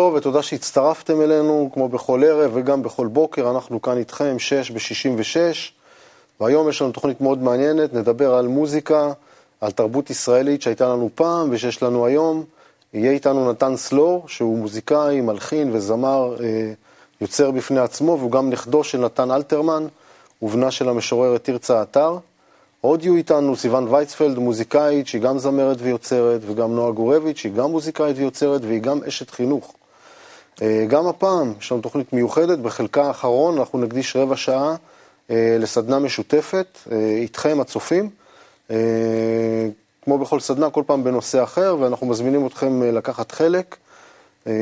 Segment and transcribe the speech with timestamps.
[0.00, 5.36] טוב ותודה שהצטרפתם אלינו, כמו בכל ערב וגם בכל בוקר, אנחנו כאן איתכם, 6 ב-66,
[6.40, 9.12] והיום יש לנו תוכנית מאוד מעניינת, נדבר על מוזיקה,
[9.60, 12.44] על תרבות ישראלית שהייתה לנו פעם ושיש לנו היום.
[12.94, 16.72] יהיה איתנו נתן סלור, שהוא מוזיקאי, מלחין וזמר, אה,
[17.20, 19.86] יוצר בפני עצמו, והוא גם נכדו של נתן אלתרמן,
[20.42, 22.18] ובנה של המשוררת תרצה אתר.
[22.80, 27.70] עוד יהיו איתנו סיוון וייצפלד, מוזיקאית, שהיא גם זמרת ויוצרת, וגם נועה גורביץ', שהיא גם
[27.70, 29.74] מוזיקאית ויוצרת, והיא גם אשת חינוך.
[30.62, 34.76] אה, גם הפעם יש לנו תוכנית מיוחדת, בחלקה האחרון אנחנו נקדיש רבע שעה
[35.30, 36.78] אה, לסדנה משותפת
[37.20, 38.10] איתכם, הצופים.
[40.04, 43.76] כמו בכל סדנה, כל פעם בנושא אחר, ואנחנו מזמינים אתכם לקחת חלק.
[44.46, 44.52] אה,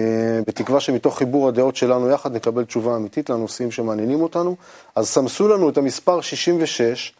[0.46, 4.56] בתקווה שמתוך חיבור הדעות שלנו יחד נקבל תשובה אמיתית לנושאים שמעניינים אותנו.
[4.94, 7.12] אז סמסו לנו את המספר 66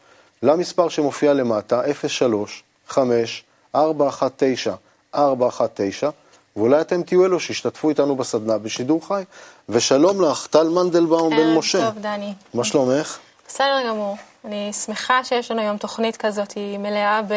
[0.43, 3.45] למספר שמופיע למטה, 03 5
[3.75, 4.75] 419
[5.15, 6.11] 419
[6.59, 9.23] ואולי אתם תהיו אלו שישתתפו איתנו בסדנה בשידור חי.
[9.69, 11.87] ושלום לך, טל מנדלבאום בן משה.
[11.87, 12.35] טוב, דני.
[12.55, 13.19] מה שלומך?
[13.49, 14.17] בסדר גמור.
[14.45, 17.35] אני שמחה שיש לנו היום תוכנית כזאת, היא מלאה ב...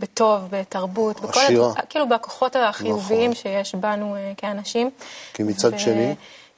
[0.00, 1.72] בטוב, בתרבות, בכל עשירה.
[1.76, 1.90] הת...
[1.90, 3.42] כאילו בכוחות החיוביים נכון.
[3.42, 4.90] שיש בנו uh, כאנשים.
[5.34, 5.78] כי מצד ו...
[5.78, 6.14] שני?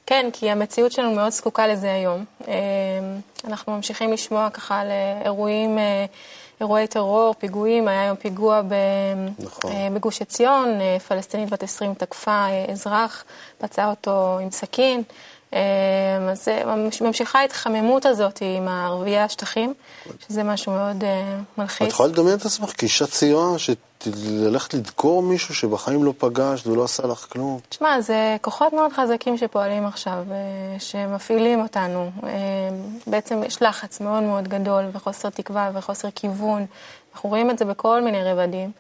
[0.07, 2.25] כן, כי המציאות שלנו מאוד זקוקה לזה היום.
[2.43, 2.47] Uh,
[3.45, 4.87] אנחנו ממשיכים לשמוע ככה על
[5.25, 5.81] אירועים, uh,
[6.61, 8.75] אירועי טרור, פיגועים, היה היום פיגוע ב...
[9.39, 9.71] נכון.
[9.71, 13.25] uh, בגוש עציון, uh, פלסטינית בת 20 תקפה uh, אזרח,
[13.59, 15.03] פצעה אותו עם סכין.
[15.55, 16.49] אמ, אז
[17.01, 19.75] ממשיכה ההתחממות הזאת עם ערביי השטחים,
[20.29, 21.87] שזה משהו מאוד אה, מלחיץ.
[21.87, 27.07] את יכולה לדמיין את עצמך כאישה צעירה, שללכת לדקור מישהו שבחיים לא פגשת ולא עשה
[27.07, 27.61] לך כלום?
[27.69, 32.11] תשמע, זה כוחות מאוד חזקים שפועלים עכשיו, אה, שמפעילים אותנו.
[32.25, 32.31] אה,
[33.07, 36.67] בעצם יש לחץ מאוד מאוד גדול וחוסר תקווה וחוסר כיוון.
[37.15, 38.71] אנחנו רואים את זה בכל מיני רבדים.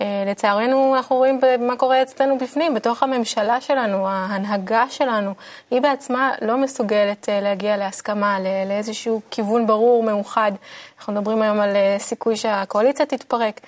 [0.00, 5.34] אה, לצערנו, אנחנו רואים מה קורה אצלנו בפנים, בתוך הממשלה שלנו, ההנהגה שלנו,
[5.70, 8.38] היא בעצמה לא מסוגלת אה, להגיע להסכמה,
[8.68, 10.52] לאיזשהו כיוון ברור, מאוחד.
[10.98, 13.60] אנחנו מדברים היום על אה, סיכוי שהקואליציה תתפרק.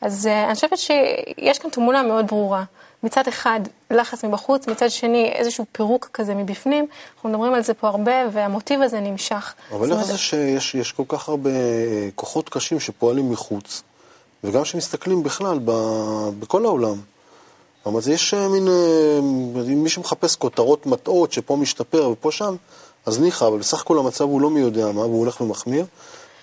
[0.00, 2.64] אז אני חושבת שיש כאן תמונה מאוד ברורה.
[3.02, 3.60] מצד אחד
[3.90, 8.82] לחץ מבחוץ, מצד שני איזשהו פירוק כזה מבפנים, אנחנו מדברים על זה פה הרבה, והמוטיב
[8.82, 9.54] הזה נמשך.
[9.72, 11.50] אבל איך זה שיש כל כך הרבה
[12.14, 13.82] כוחות קשים שפועלים מחוץ?
[14.44, 15.72] וגם כשמסתכלים בכלל ב,
[16.38, 16.96] בכל העולם.
[17.96, 19.20] אז יש אה, מין, אה,
[19.66, 22.56] מי שמחפש כותרות מטעות שפה משתפר ופה שם,
[23.06, 25.84] אז ניחא, אבל בסך הכל המצב הוא לא מי יודע מה, והוא הולך ומחמיר,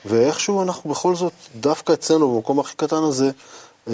[0.05, 3.31] ואיכשהו אנחנו בכל זאת, דווקא אצלנו, במקום הכי קטן הזה,
[3.87, 3.93] אה,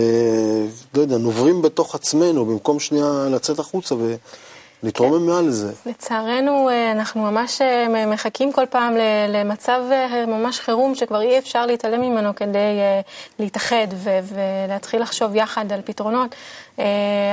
[0.94, 4.16] לא יודע, נוברים בתוך עצמנו, במקום שנייה לצאת החוצה ו...
[4.84, 5.26] להתרומם.
[5.26, 5.74] מעל לזה.
[5.86, 8.94] לצערנו, אה, אנחנו ממש אה, מחכים כל פעם
[9.30, 12.80] למצב אה, ממש חירום, שכבר אי אפשר להתעלם ממנו כדי
[13.40, 13.88] להתאחד
[14.24, 16.36] ולהתחיל לחשוב יחד על פתרונות.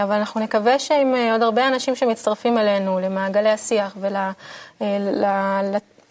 [0.02, 3.96] אבל אנחנו נקווה שעם עוד הרבה אנשים שמצטרפים אלינו, למעגלי השיח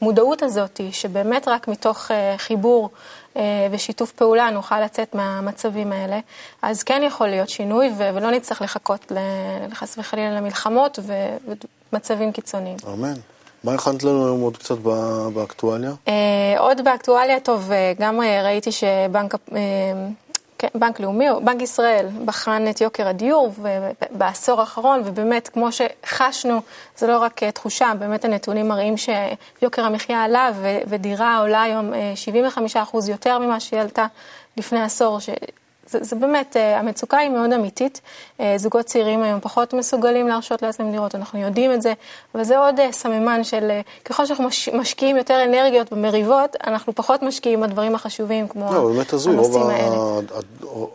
[0.02, 2.90] ולמודעות הזאת, שבאמת רק מתוך חיבור
[3.38, 6.20] אה, ושיתוף פעולה נוכל לצאת מהמצבים האלה,
[6.62, 9.12] אז כן יכול להיות שינוי ולא נצטרך לחכות
[9.74, 11.00] חס וחלילה למלחמות
[11.92, 12.78] ומצבים קיצוניים.
[12.94, 13.14] אמן.
[13.64, 14.78] מה הכנת לנו היום עוד קצת
[15.34, 15.92] באקטואליה?
[16.08, 16.14] אה,
[16.60, 19.36] עוד באקטואליה, טוב, אה, גם ראיתי שבנק
[20.58, 23.54] כן, בנק לאומי, או בנק ישראל, בחן את יוקר הדיור
[24.12, 26.62] בעשור האחרון, ובאמת, כמו שחשנו,
[26.98, 30.52] זה לא רק תחושה, באמת הנתונים מראים שיוקר המחיה עלה,
[30.88, 34.06] ודירה עולה היום 75% אה, יותר ממה שהיא עלתה
[34.58, 35.20] לפני עשור,
[35.88, 38.02] זה, זה באמת, אה, המצוקה היא מאוד אמיתית.
[38.40, 41.94] אה, זוגות צעירים היום פחות מסוגלים להרשות לעצמם דירות, אנחנו יודעים את זה,
[42.36, 43.72] אבל זה עוד אה, סממן של
[44.06, 49.14] ככל שאנחנו מש, משקיעים יותר אנרגיות במריבות, אנחנו פחות משקיעים בדברים החשובים כמו לא, באמת
[49.14, 50.20] הזוי, רוב, ה...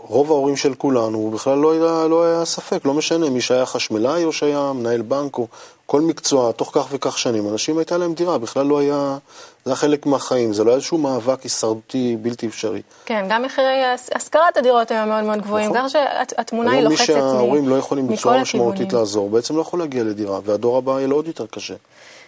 [0.08, 4.24] רוב ההורים של כולנו, בכלל לא היה, לא היה ספק, לא משנה מי שהיה חשמלאי
[4.24, 5.46] או שהיה מנהל בנק או
[5.90, 9.18] כל מקצוע, תוך כך וכך שנים, אנשים הייתה להם דירה, בכלל לא היה...
[9.64, 12.82] זה היה חלק מהחיים, זה לא היה איזשהו מאבק הישרדותי בלתי אפשרי.
[13.04, 13.84] כן, גם מחירי
[14.14, 15.88] השכרת הדירות היו מאוד מאוד גבוהים, נכון.
[15.88, 17.32] ככה שהתמונה היא לוחצת מכל הכיוונים.
[17.32, 21.06] מי שההורים לא יכולים בצורה משמעותית לעזור, בעצם לא יכול להגיע לדירה, והדור הבא יהיה
[21.06, 21.74] לו עוד יותר קשה.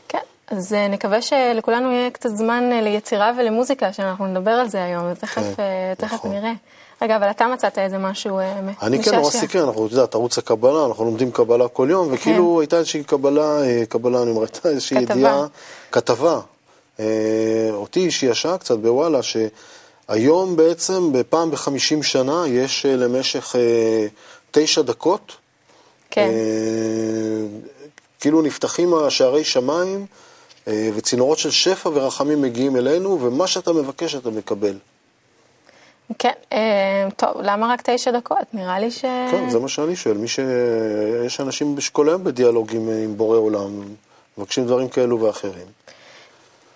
[0.09, 4.85] כן, אז אה, נקווה שלכולנו יהיה קצת זמן אה, ליצירה ולמוזיקה, שאנחנו נדבר על זה
[4.85, 6.33] היום, ותכף כן, אה, נכון.
[6.33, 6.53] נראה.
[7.03, 8.87] רגע, אבל אתה מצאת איזה משהו משעשע.
[8.87, 12.55] אני כן נורא סקרן, אנחנו, את יודעת, ערוץ הקבלה, אנחנו לומדים קבלה כל יום, וכאילו
[12.55, 12.61] כן.
[12.61, 13.59] הייתה איזושהי קבלה,
[13.89, 15.47] קבלה, אני אומר, הייתה איזושהי ידיעה,
[15.93, 16.41] כתבה,
[17.01, 17.05] אה,
[17.71, 24.07] אותי שישעה קצת בוואלה, שהיום בעצם, בפעם בחמישים שנה, יש אה, למשך אה,
[24.51, 25.33] תשע דקות,
[26.11, 26.29] כן.
[28.21, 30.07] כאילו נפתחים השערי שמיים,
[30.67, 34.75] וצינורות של שפע ורחמים מגיעים אלינו, ומה שאתה מבקש אתה מקבל.
[36.19, 38.47] כן, אה, טוב, למה רק תשע דקות?
[38.53, 39.01] נראה לי ש...
[39.31, 40.17] כן, זה מה שאני שואל.
[40.17, 40.39] מי ש...
[41.27, 43.83] יש אנשים שכל היום בדיאלוגים עם בורא עולם,
[44.39, 45.67] מבקשים דברים כאלו ואחרים.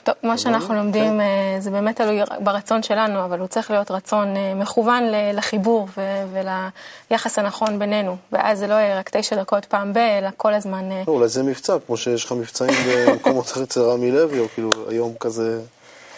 [0.06, 1.20] טוב, מה שאנחנו לומדים כן.
[1.20, 5.02] אה, זה באמת תלוי ברצון שלנו, אבל הוא צריך להיות רצון אה, מכוון
[5.34, 5.88] לחיבור
[6.32, 8.16] וליחס הנכון בינינו.
[8.32, 10.88] ואז זה לא יהיה רק תשע דקות פעם ב, אלא כל הזמן...
[11.06, 14.70] לא, אולי זה מבצע, כמו שיש לך מבצעים במקומות אחרים אצל רמי לוי, או כאילו
[14.88, 15.60] היום כזה,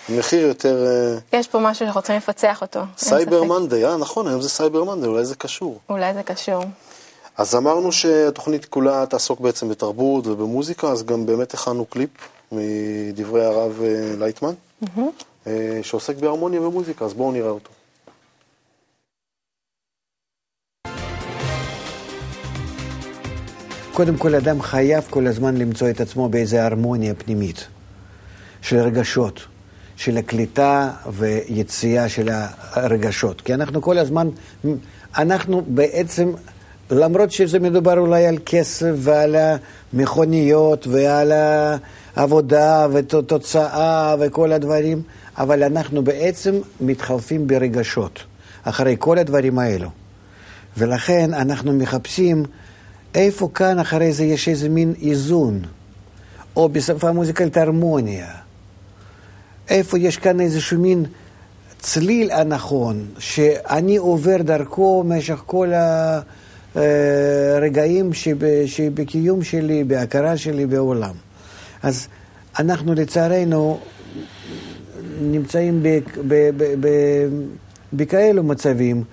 [0.08, 0.86] מחיר יותר...
[0.86, 2.80] אה, יש פה משהו שאנחנו רוצים לפצח אותו.
[2.98, 3.44] סייבר.
[3.44, 5.80] מנדי, אה, נכון, היום זה סייבר מנדי, אולי זה קשור.
[5.88, 6.64] אולי זה קשור.
[7.38, 12.10] אז אמרנו שהתוכנית כולה תעסוק בעצם בתרבות ובמוזיקה, אז גם באמת הכנו קליפ
[12.52, 14.54] מדברי הרב אה, לייטמן,
[15.46, 17.70] אה, שעוסק בהרמוניה ומוזיקה, אז בואו נראה אותו.
[23.92, 27.66] קודם כל, אדם חייב כל הזמן למצוא את עצמו באיזו הרמוניה פנימית
[28.62, 29.40] של רגשות,
[29.98, 32.28] של הקליטה ויציאה של
[32.72, 33.40] הרגשות.
[33.40, 34.28] כי אנחנו כל הזמן,
[35.18, 36.32] אנחנו בעצם,
[36.90, 39.36] למרות שזה מדובר אולי על כסף ועל
[39.92, 41.32] המכוניות ועל
[42.16, 45.02] העבודה ותוצאה וכל הדברים,
[45.38, 48.24] אבל אנחנו בעצם מתחלפים ברגשות
[48.62, 49.88] אחרי כל הדברים האלו.
[50.76, 52.44] ולכן אנחנו מחפשים
[53.14, 55.62] איפה כאן אחרי זה יש איזה מין איזון,
[56.56, 58.47] או בשפה מוזיקלית הרמוניה.
[59.70, 61.04] איפה יש כאן איזשהו מין
[61.78, 65.72] צליל הנכון, שאני עובר דרכו במשך כל
[66.74, 71.14] הרגעים שב, שבקיום שלי, בהכרה שלי בעולם.
[71.82, 72.08] אז
[72.58, 73.80] אנחנו לצערנו
[75.20, 75.82] נמצאים
[77.92, 79.04] בכאלו מצבים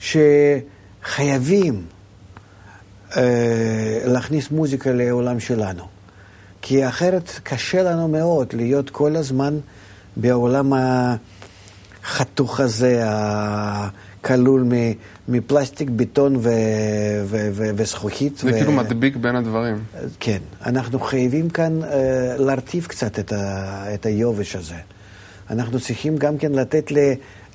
[0.00, 1.82] שחייבים
[3.16, 5.82] אה, להכניס מוזיקה לעולם שלנו.
[6.62, 9.58] כי אחרת קשה לנו מאוד להיות כל הזמן
[10.16, 10.72] בעולם
[12.02, 14.64] החתוך הזה, הכלול
[15.28, 16.40] מפלסטיק, בטון ו-
[17.24, 18.38] ו- ו- וזכוכית.
[18.38, 19.76] זה ו- כאילו מדביק בין הדברים.
[20.20, 21.86] כן, אנחנו חייבים כאן uh,
[22.38, 24.74] להרטיב קצת את, ה, את היובש הזה.
[25.50, 26.98] אנחנו צריכים גם כן לתת ל,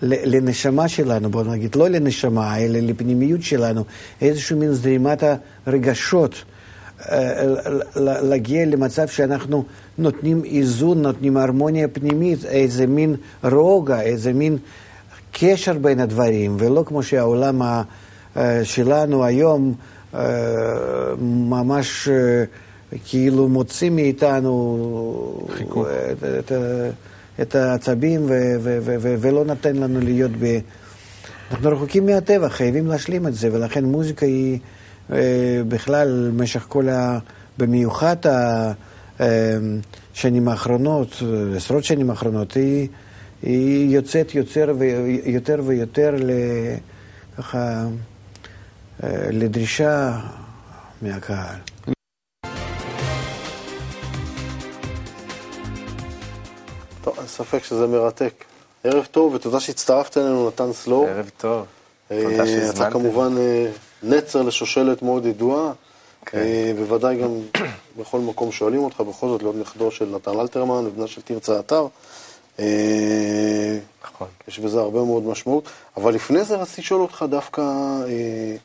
[0.01, 3.85] ל, לנשמה שלנו, בוא נגיד, לא לנשמה, אלא לפנימיות שלנו,
[4.21, 5.23] איזושהי מין זרימת
[5.65, 6.58] הרגשות, uh,
[7.95, 9.63] להגיע למצב שאנחנו
[9.97, 14.57] נותנים איזון, נותנים הרמוניה פנימית, איזה מין רוגע, איזה מין
[15.31, 17.81] קשר בין הדברים, ולא כמו שהעולם ה,
[18.35, 19.73] uh, שלנו היום,
[20.13, 20.17] uh,
[21.21, 22.09] ממש
[23.05, 25.87] כאילו מוציא מאיתנו חיכוך.
[25.87, 26.51] את, את,
[27.41, 30.59] את העצבים ו, ו, ו, ו, ולא נותן לנו להיות ב...
[31.51, 34.59] אנחנו רחוקים מהטבע, חייבים להשלים את זה, ולכן מוזיקה היא
[35.67, 37.19] בכלל במשך כל ה...
[37.57, 38.15] במיוחד
[39.19, 41.23] השנים האחרונות,
[41.55, 42.87] עשרות שנים האחרונות, היא,
[43.41, 46.31] היא יוצאת יותר ויותר ויותר ל...
[47.37, 47.85] ככה...
[49.31, 50.19] לדרישה
[51.01, 51.55] מהקהל.
[57.01, 58.33] טוב, אין ספק שזה מרתק.
[58.83, 61.07] ערב טוב, ותודה שהצטרפת אלינו, נתן סלור.
[61.07, 61.65] ערב טוב.
[62.11, 62.91] אה, תודה אתה שהזמנתם.
[62.91, 63.71] כמובן אה,
[64.03, 65.71] נצר לשושלת מאוד ידועה,
[66.25, 66.37] כן.
[66.37, 67.29] אה, בוודאי גם
[67.97, 71.87] בכל מקום שואלים אותך, בכל זאת להיות נכדו של נתן אלתרמן ובנה של תרצה אתר.
[72.59, 74.27] אה, נכון.
[74.47, 75.69] יש בזה הרבה מאוד משמעות.
[75.97, 78.55] אבל לפני זה רציתי לשאול אותך דווקא אה,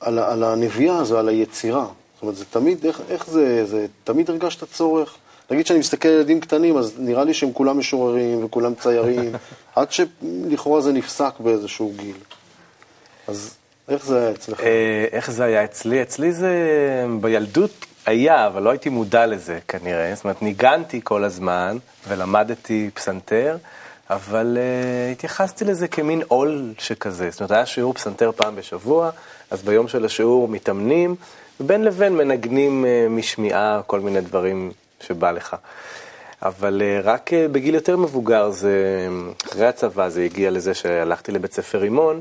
[0.00, 1.86] על, על הנביאה הזו, על היצירה.
[2.14, 5.16] זאת אומרת, זה תמיד, איך, איך זה, זה, תמיד הרגשת צורך?
[5.50, 9.32] נגיד שאני מסתכל על ילדים קטנים, אז נראה לי שהם כולם משוררים וכולם ציירים,
[9.76, 12.16] עד שלכאורה זה נפסק באיזשהו גיל.
[13.28, 13.54] אז
[13.88, 14.60] איך זה היה אצלך?
[14.60, 16.02] אה, איך זה היה אצלי?
[16.02, 16.54] אצלי זה
[17.20, 20.14] בילדות היה, אבל לא הייתי מודע לזה כנראה.
[20.14, 21.76] זאת אומרת, ניגנתי כל הזמן
[22.08, 23.56] ולמדתי פסנתר,
[24.10, 27.30] אבל uh, התייחסתי לזה כמין עול שכזה.
[27.30, 29.10] זאת אומרת, היה שיעור פסנתר פעם בשבוע,
[29.50, 31.14] אז ביום של השיעור מתאמנים,
[31.60, 35.56] ובין לבין מנגנים uh, משמיעה כל מיני דברים שבא לך.
[36.42, 39.08] אבל uh, רק uh, בגיל יותר מבוגר, זה,
[39.46, 42.20] אחרי הצבא, זה הגיע לזה שהלכתי לבית ספר רימון,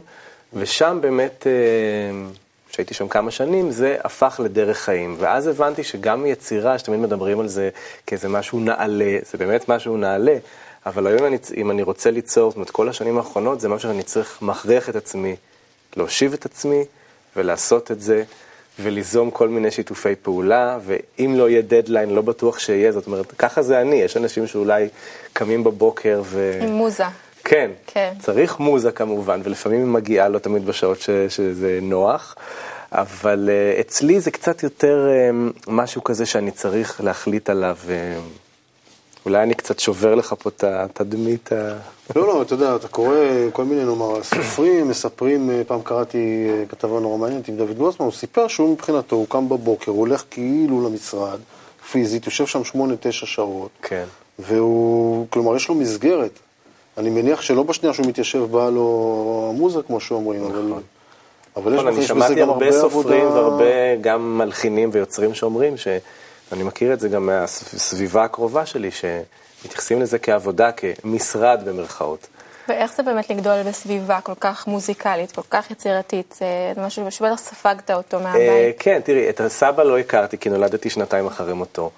[0.53, 5.15] ושם באמת, uh, שהייתי שם כמה שנים, זה הפך לדרך חיים.
[5.19, 7.69] ואז הבנתי שגם יצירה, שתמיד מדברים על זה
[8.07, 10.37] כאיזה משהו נעלה, זה באמת משהו נעלה,
[10.85, 14.03] אבל היום אני, אם אני רוצה ליצור, זאת אומרת, כל השנים האחרונות, זה משהו שאני
[14.03, 15.35] צריך, מכריח את עצמי,
[15.97, 16.85] להושיב את עצמי
[17.35, 18.23] ולעשות את זה.
[18.79, 23.61] וליזום כל מיני שיתופי פעולה, ואם לא יהיה דדליין, לא בטוח שיהיה, זאת אומרת, ככה
[23.61, 24.87] זה אני, יש אנשים שאולי
[25.33, 26.59] קמים בבוקר ו...
[26.61, 27.03] עם מוזה.
[27.51, 28.13] כן, כן.
[28.19, 32.35] צריך מוזה כמובן, ולפעמים היא מגיעה לא תמיד בשעות ש, שזה נוח,
[32.91, 38.21] אבל uh, אצלי זה קצת יותר uh, משהו כזה שאני צריך להחליט עליו uh,
[39.25, 41.77] אולי אני קצת שובר לך פה את התדמית ה...
[42.15, 43.15] לא, לא, אתה יודע, אתה קורא
[43.53, 48.47] כל מיני, נאמר, סופרים, מספרים, פעם קראתי כתבה נורא מעניינת עם דוד גוסמן, הוא סיפר
[48.47, 51.39] שהוא מבחינתו, הוא קם בבוקר, הוא הולך כאילו למשרד,
[51.91, 54.05] פיזית, יושב שם שמונה, תשע שעות, כן.
[54.39, 56.39] והוא, כלומר, יש לו מסגרת.
[56.97, 60.73] אני מניח שלא בשנייה שהוא מתיישב באה לו המוזה, כמו שאומרים, אבל...
[61.55, 63.65] אבל יש נכון, בזה- אני יש בזה שמעתי גם הרבה הרבה סופרים עבודה- והרבה
[64.01, 70.69] גם מלחינים ויוצרים שאומרים, שאני מכיר את זה גם מהסביבה הקרובה שלי, שמתייחסים לזה כעבודה,
[70.71, 72.27] כמשרד במרכאות.
[72.67, 76.35] ואיך זה באמת לגדול בסביבה כל כך מוזיקלית, כל כך יצירתית?
[76.75, 78.75] זה משהו שבטח ספגת אותו אה, מהבית.
[78.79, 81.89] כן, תראי, את הסבא לא הכרתי, כי נולדתי שנתיים אחרי מותו.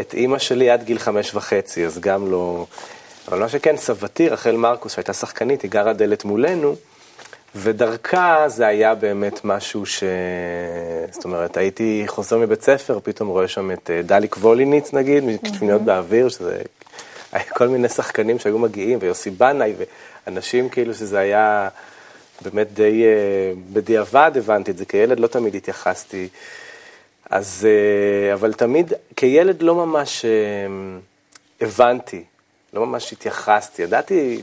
[0.00, 2.66] את אימא שלי עד גיל חמש וחצי, אז גם לא...
[3.28, 6.76] אבל מה שכן, סבתי, רחל מרקוס, שהייתה שחקנית, היא גרה דלת מולנו,
[7.54, 10.04] ודרכה זה היה באמת משהו ש...
[11.10, 15.82] זאת אומרת, הייתי חוזר מבית ספר, פתאום רואה שם את אה, דליק ווליניץ נגיד, מקטפיניות
[15.82, 16.62] באוויר, שזה...
[17.32, 19.74] היה כל מיני שחקנים שהיו מגיעים, ויוסי בנאי,
[20.26, 21.68] ואנשים כאילו שזה היה
[22.42, 23.04] באמת די...
[23.04, 26.28] אה, בדיעבד הבנתי את זה, כילד לא תמיד התייחסתי.
[27.30, 27.68] אז...
[27.68, 30.24] אה, אבל תמיד, כילד לא ממש
[31.60, 32.24] הבנתי,
[32.76, 33.82] לא ממש התייחסתי.
[33.82, 34.42] ידעתי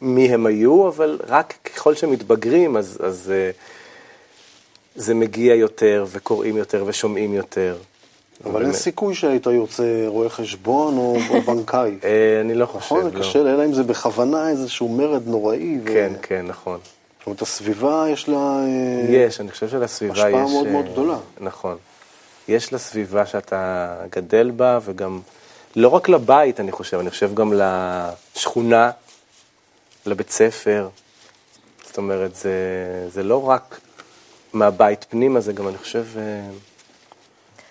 [0.00, 3.50] מי הם היו, אבל רק ככל שמתבגרים, אז, אז אה,
[4.94, 7.76] זה מגיע יותר, וקוראים יותר, ושומעים יותר.
[8.44, 8.72] אבל אין.
[8.72, 11.98] סיכוי שהיית יוצא רואה חשבון או או בנקאי.
[12.04, 13.20] אה, אני לא חושב, נכון, זה לא.
[13.20, 15.78] קשה, אלא אם זה בכוונה איזשהו מרד נוראי.
[15.84, 16.78] ו- כן, כן, נכון.
[17.18, 18.36] זאת אומרת, הסביבה יש לה...
[18.36, 20.20] אה, יש, אני חושב שלסביבה יש...
[20.20, 21.18] השפעה מאוד מאוד גדולה.
[21.40, 21.76] נכון.
[22.48, 25.20] יש לסביבה שאתה גדל בה, וגם,
[25.76, 28.90] לא רק לבית, אני חושב, אני חושב גם לשכונה,
[30.06, 30.88] לבית ספר.
[31.86, 32.52] זאת אומרת, זה,
[33.08, 33.80] זה לא רק
[34.52, 36.50] מהבית פנימה, זה גם, אני חושב, אה,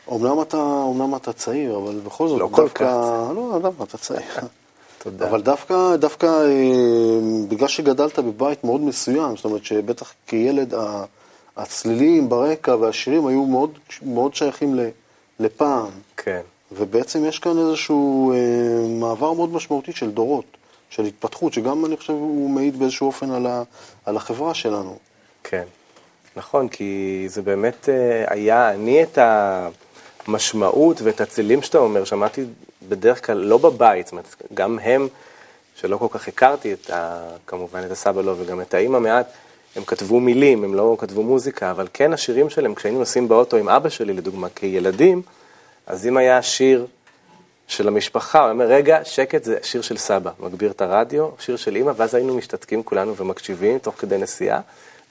[0.08, 2.86] אומנם אתה, אומנם אתה צעיר, אבל בכל זאת, לא כל דווקא...
[2.86, 4.32] כך לא, אדם, אתה צעיר.
[5.04, 5.30] תודה.
[5.30, 10.74] אבל דווקא, דווקא אה, בגלל שגדלת בבית מאוד מסוים, זאת אומרת שבטח כילד
[11.58, 14.80] הצלילים ברקע והשירים היו מאוד, מאוד שייכים
[15.40, 16.42] לפעם, כן,
[16.76, 18.38] ובעצם יש כאן איזשהו אה,
[18.88, 20.46] מעבר מאוד משמעותי של דורות,
[20.90, 23.64] של התפתחות, שגם אני חושב הוא מעיד באיזשהו אופן על, ה,
[24.06, 24.98] על החברה שלנו.
[25.44, 25.64] כן.
[26.36, 29.18] נכון, כי זה באמת אה, היה, אני את
[30.28, 32.46] המשמעות ואת הצלילים שאתה אומר, שמעתי
[32.90, 35.08] בדרך כלל לא בבית, זאת אומרת, גם הם,
[35.76, 39.28] שלא כל כך הכרתי את ה, כמובן את הסבא לא וגם את האימא מעט,
[39.76, 43.70] הם כתבו מילים, הם לא כתבו מוזיקה, אבל כן השירים שלהם, כשהיינו נוסעים באוטו עם
[43.70, 45.22] אבא שלי, לדוגמה, כילדים,
[45.88, 46.88] אז אם היה שיר
[47.68, 51.76] של המשפחה, הוא אומר, רגע, שקט, זה שיר של סבא, מגביר את הרדיו, שיר של
[51.76, 54.60] אימא, ואז היינו משתתקים כולנו ומקשיבים תוך כדי נסיעה,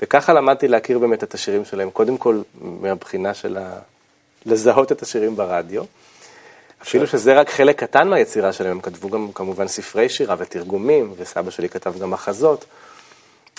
[0.03, 3.79] וככה למדתי להכיר באמת את השירים שלהם, קודם כל מהבחינה של ה...
[4.47, 5.83] לזהות את השירים ברדיו.
[6.83, 11.51] אפילו שזה רק חלק קטן מהיצירה שלהם, הם כתבו גם כמובן ספרי שירה ותרגומים, וסבא
[11.51, 12.65] שלי כתב גם מחזות.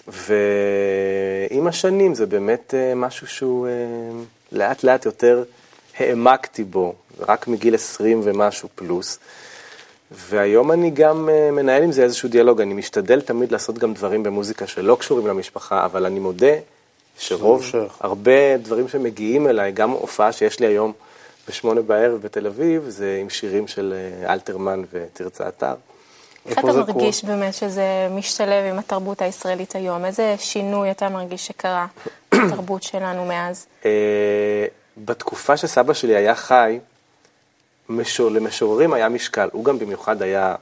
[0.08, 3.72] ועם השנים זה באמת אה, משהו שהוא אה,
[4.52, 5.44] לאט לאט יותר
[5.98, 9.20] העמקתי בו, רק מגיל 20 ומשהו פלוס.
[10.12, 14.24] והיום אני גם אה, מנהל עם זה איזשהו דיאלוג, אני משתדל תמיד לעשות גם דברים
[14.24, 16.54] במוזיקה שלא קשורים למשפחה, אבל אני מודה
[17.18, 17.66] שרוב.
[18.00, 20.94] הרבה דברים שמגיעים אליי, גם הופעה שיש לי היום
[21.48, 23.94] בשמונה בערב בתל אביב, זה עם שירים של
[24.24, 25.74] אה, אלתרמן ותרצה אתר.
[26.46, 30.06] איך אתה מרגיש באמת שזה משתלב עם התרבות הישראלית היום?
[30.06, 31.86] איזה שינוי אתה מרגיש שקרה
[32.36, 33.66] בתרבות שלנו מאז?
[33.86, 34.66] אה,
[34.98, 36.80] בתקופה שסבא שלי היה חי,
[37.94, 39.50] משור, למשוררים היה משקל.
[39.52, 40.56] הוא גם במיוחד היה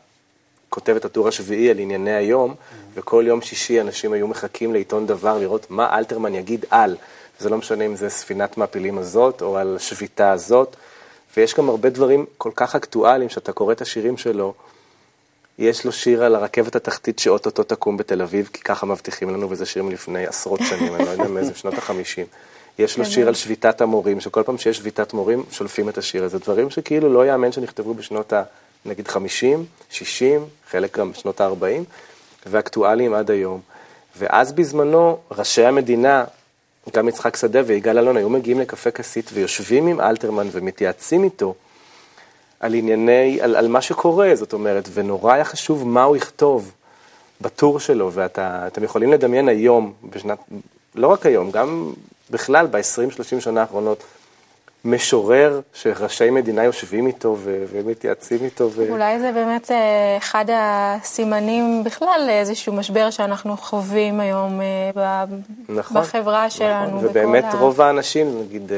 [0.70, 2.56] כותב את הטור השביעי על ענייני היום,
[2.94, 6.96] וכל יום שישי אנשים היו מחכים לעיתון דבר לראות מה אלתרמן יגיד על.
[7.40, 10.76] זה לא משנה אם זה ספינת מעפילים הזאת, או על שביתה הזאת.
[11.38, 14.54] ויש גם הרבה דברים כל כך אקטואליים, שאתה קורא את השירים שלו,
[15.60, 19.66] יש לו שיר על הרכבת התחתית שאו-טו-טו תקום בתל אביב, כי ככה מבטיחים לנו, וזה
[19.66, 22.26] שיר מלפני עשרות שנים, אני לא יודע מאיזה, שנות החמישים.
[22.82, 26.40] יש לו שיר על שביתת המורים, שכל פעם שיש שביתת מורים, שולפים את השיר הזה.
[26.40, 28.44] דברים שכאילו לא יאמן שנכתבו בשנות ה...
[28.86, 31.84] נגיד 50, 60, חלק גם בשנות ה-40,
[32.46, 33.62] ואקטואליים עד היום.
[34.18, 36.26] ואז בזמנו, ראשי המדינה,
[36.94, 41.56] גם יצחק שדה ויגאל אלון, היו מגיעים לקפה כסית ויושבים עם אלתרמן ומתייעצים איתו
[42.60, 46.72] על ענייני, על, על מה שקורה, זאת אומרת, ונורא היה חשוב מה הוא יכתוב
[47.42, 50.40] בטור שלו, ואתם יכולים לדמיין היום, בשנת,
[50.96, 51.94] לא רק היום, גם
[52.32, 54.04] בכלל ב-20-30 שנה האחרונות,
[54.86, 58.70] משורר שראשי מדינה יושבים איתו ו- ומתייעצים איתו.
[58.76, 58.90] ו...
[58.90, 65.36] אולי זה באמת אה, אחד הסימנים בכלל לאיזשהו משבר שאנחנו חווים היום אה, ב-
[65.70, 66.98] נכון, בחברה שלנו.
[66.98, 67.06] נכון.
[67.10, 68.78] ובאמת ה- רוב האנשים, נגיד, אה,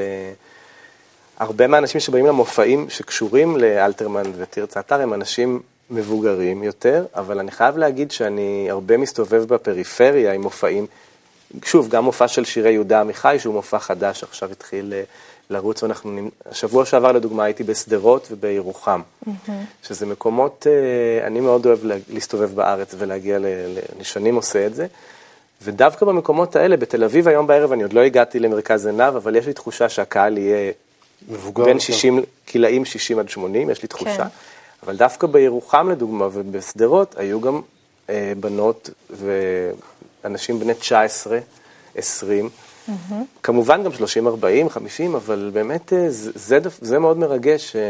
[1.39, 7.77] הרבה מהאנשים שבאים למופעים שקשורים לאלתרמן ותרצה אתר הם אנשים מבוגרים יותר, אבל אני חייב
[7.77, 10.85] להגיד שאני הרבה מסתובב בפריפריה עם מופעים,
[11.65, 15.03] שוב, גם מופע של שירי יהודה עמיחי, שהוא מופע חדש, עכשיו התחיל אה,
[15.49, 19.51] לרוץ, ואנחנו, השבוע שעבר לדוגמה הייתי בשדרות ובירוחם, mm-hmm.
[19.83, 21.79] שזה מקומות, אה, אני מאוד אוהב
[22.09, 23.45] להסתובב בארץ ולהגיע, ל,
[23.95, 24.87] אני שנים עושה את זה,
[25.61, 29.47] ודווקא במקומות האלה, בתל אביב היום בערב, אני עוד לא הגעתי למרכז עינב, אבל יש
[29.47, 30.71] לי תחושה שהקהל יהיה
[31.29, 34.17] מבוגר בין 60, קילאים 60 עד 80, יש לי תחושה.
[34.17, 34.23] כן.
[34.83, 37.61] אבל דווקא בירוחם לדוגמה ובשדרות היו גם
[38.09, 38.89] אה, בנות
[40.23, 41.39] ואנשים בני 19,
[41.95, 42.91] 20, mm-hmm.
[43.43, 47.81] כמובן גם 30, 40, 50, אבל באמת אה, זה, זה, מאוד מרגש, אה,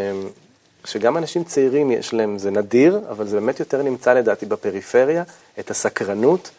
[0.85, 5.23] שגם אנשים צעירים יש להם, זה נדיר, אבל זה באמת יותר נמצא לדעתי בפריפריה,
[5.59, 6.51] את הסקרנות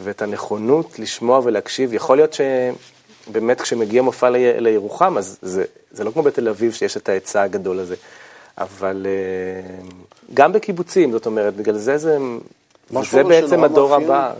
[0.00, 1.94] ואת הנכונות לשמוע ולהקשיב.
[1.94, 2.36] יכול להיות
[3.28, 7.78] שבאמת כשמגיע מופע לירוחם, אז זה, זה לא כמו בתל אביב שיש את ההיצע הגדול
[7.78, 7.94] הזה.
[8.58, 9.86] אבל אה,
[10.34, 12.18] גם בקיבוצים, זאת אומרת, בגלל זה זה,
[12.90, 14.32] זה בעצם הדור מאפיין, הבא.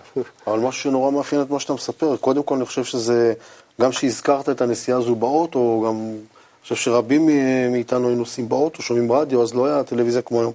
[0.47, 3.35] אבל משהו שנורא מאפיין את מה שאתה מספר, קודם כל אני חושב שזה,
[3.81, 6.19] גם שהזכרת את הנסיעה הזו באוטו, גם אני
[6.63, 7.29] חושב שרבים
[7.71, 10.53] מאיתנו היו נוסעים באוטו, שומעים רדיו, אז לא היה טלוויזיה כמו היום.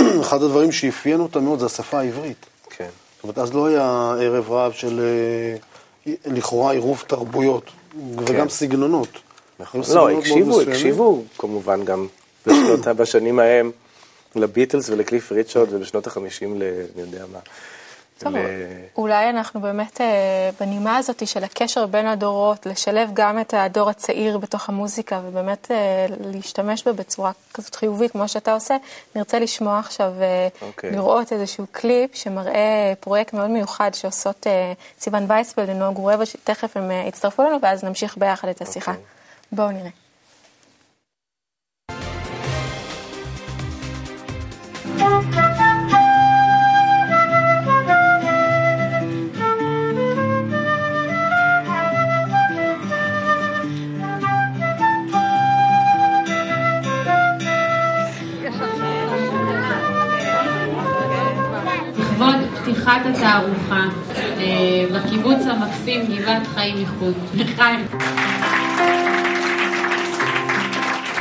[0.22, 2.46] אחד הדברים שאפיין אותה מאוד זה השפה העברית.
[2.70, 2.88] כן.
[3.16, 5.00] זאת אומרת, אז לא היה ערב רב של
[6.06, 7.98] אה, לכאורה עירוב תרבויות, כן.
[8.18, 9.08] וגם סגנונות.
[9.60, 9.80] נכון.
[9.94, 12.06] לא, הקשיבו, הקשיבו כמובן גם
[12.46, 13.70] בשנות, בשנים ההם
[14.36, 16.62] לביטלס ולקליף ריצ'רד ובשנות החמישים ל...
[16.62, 17.38] אני יודע מה.
[18.18, 18.40] טוב, ל...
[18.96, 24.38] אולי אנחנו באמת אה, בנימה הזאת של הקשר בין הדורות, לשלב גם את הדור הצעיר
[24.38, 28.76] בתוך המוזיקה ובאמת אה, להשתמש בה בצורה כזאת חיובית כמו שאתה עושה,
[29.14, 30.64] נרצה לשמוע עכשיו, okay.
[30.64, 30.90] אוקיי.
[30.90, 34.46] לראות איזשהו קליפ שמראה פרויקט מאוד מיוחד שעושות
[35.00, 38.92] סיוון וייספלד ונועה גורבה, שתכף הם יצטרפו לנו ואז נמשיך ביחד את השיחה.
[38.92, 38.94] Okay.
[38.94, 39.06] אוקיי.
[39.52, 40.01] בואו נראה.
[62.92, 63.88] פתיחת התערוכה
[64.38, 67.14] אה, בקיבוץ המקסים גבעת חיים איחוד.
[67.34, 67.86] לחיים.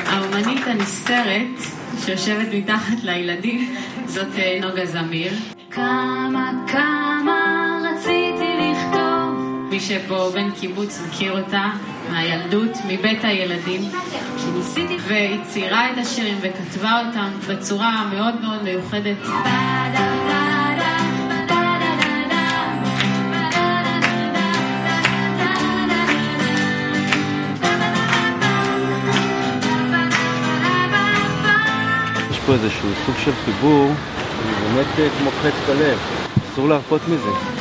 [0.05, 1.59] האומנית הנסתרת
[2.05, 5.33] שיושבת מתחת לילדים זאת אה, נוגה זמיר.
[5.71, 11.65] כמה כמה רציתי לכתוב מי שפה בן קיבוץ מכיר אותה
[12.11, 13.81] מהילדות, מבית הילדים
[14.37, 19.17] שניסיתי והיא ציירה את השירים וכתבה אותם בצורה מאוד מאוד מיוחדת.
[32.51, 35.97] פה איזשהו סוג של חיבור, זה באמת אה, כמו חץ בלב,
[36.53, 37.60] אסור להרפות מזה.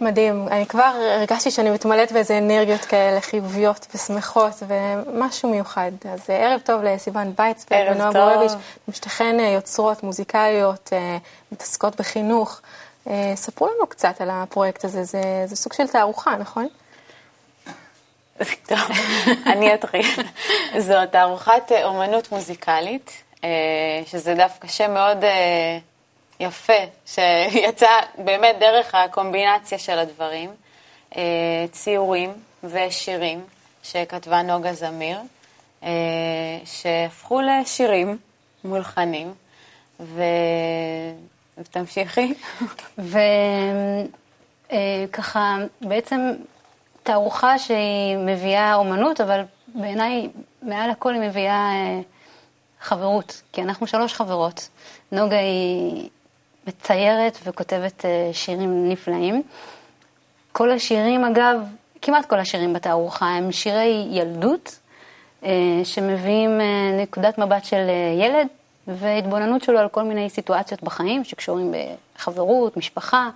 [0.00, 0.48] מדהים.
[0.48, 5.92] אני כבר הרגשתי שאני מתמלאת באיזה אנרגיות כאלה חיוביות ושמחות ומשהו מיוחד.
[6.12, 8.52] אז אה, ערב טוב לסיוון וייצברג ונועה גורביץ',
[8.92, 11.16] שתיכן אה, יוצרות, מוזיקאיות, אה,
[11.52, 12.60] מתעסקות בחינוך.
[13.34, 16.68] ספרו לנו קצת על הפרויקט הזה, זה, זה סוג של תערוכה, נכון?
[18.68, 18.78] טוב,
[19.46, 20.06] אני אתחיל.
[20.78, 23.22] זו תערוכת אומנות מוזיקלית,
[24.06, 25.24] שזה דווקא שם מאוד...
[26.40, 26.72] יפה,
[27.06, 30.50] שיצא באמת דרך הקומבינציה של הדברים,
[31.16, 32.32] אה, ציורים
[32.64, 33.44] ושירים
[33.82, 35.18] שכתבה נוגה זמיר,
[35.82, 35.88] אה,
[36.64, 38.18] שהפכו לשירים
[38.64, 39.34] מולחנים,
[40.00, 40.22] ו...
[41.58, 42.34] ותמשיכי.
[44.68, 46.20] וככה, אה, בעצם
[47.02, 50.28] תערוכה שהיא מביאה אומנות, אבל בעיניי
[50.62, 51.72] מעל הכל היא מביאה
[52.80, 54.68] חברות, כי אנחנו שלוש חברות.
[55.12, 56.08] נוגה היא
[56.66, 59.42] מציירת וכותבת אה, שירים נפלאים.
[60.52, 61.60] כל השירים, אגב,
[62.02, 64.78] כמעט כל השירים בתערוכה הם שירי ילדות,
[65.44, 65.50] אה,
[65.84, 67.86] שמביאים אה, נקודת מבט של
[68.20, 68.46] ילד
[68.86, 71.74] והתבוננות שלו על כל מיני סיטואציות בחיים שקשורים
[72.16, 73.30] בחברות, משפחה.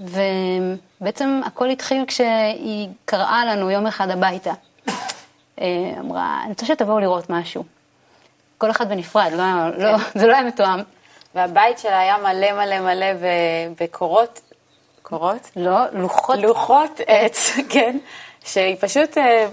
[0.00, 4.52] ובעצם הכל התחיל כשהיא קראה לנו יום אחד הביתה.
[6.00, 7.64] אמרה, אני רוצה שתבואו לראות משהו.
[8.58, 10.80] כל אחד בנפרד, לא, לא, זה לא היה מתואם.
[11.36, 13.06] והבית שלה היה מלא מלא מלא
[13.80, 14.40] בקורות,
[15.02, 15.50] קורות?
[15.56, 16.38] לא, לוחות.
[16.38, 17.98] לוחות עץ, כן,
[18.44, 19.46] שהיא פשוט אה,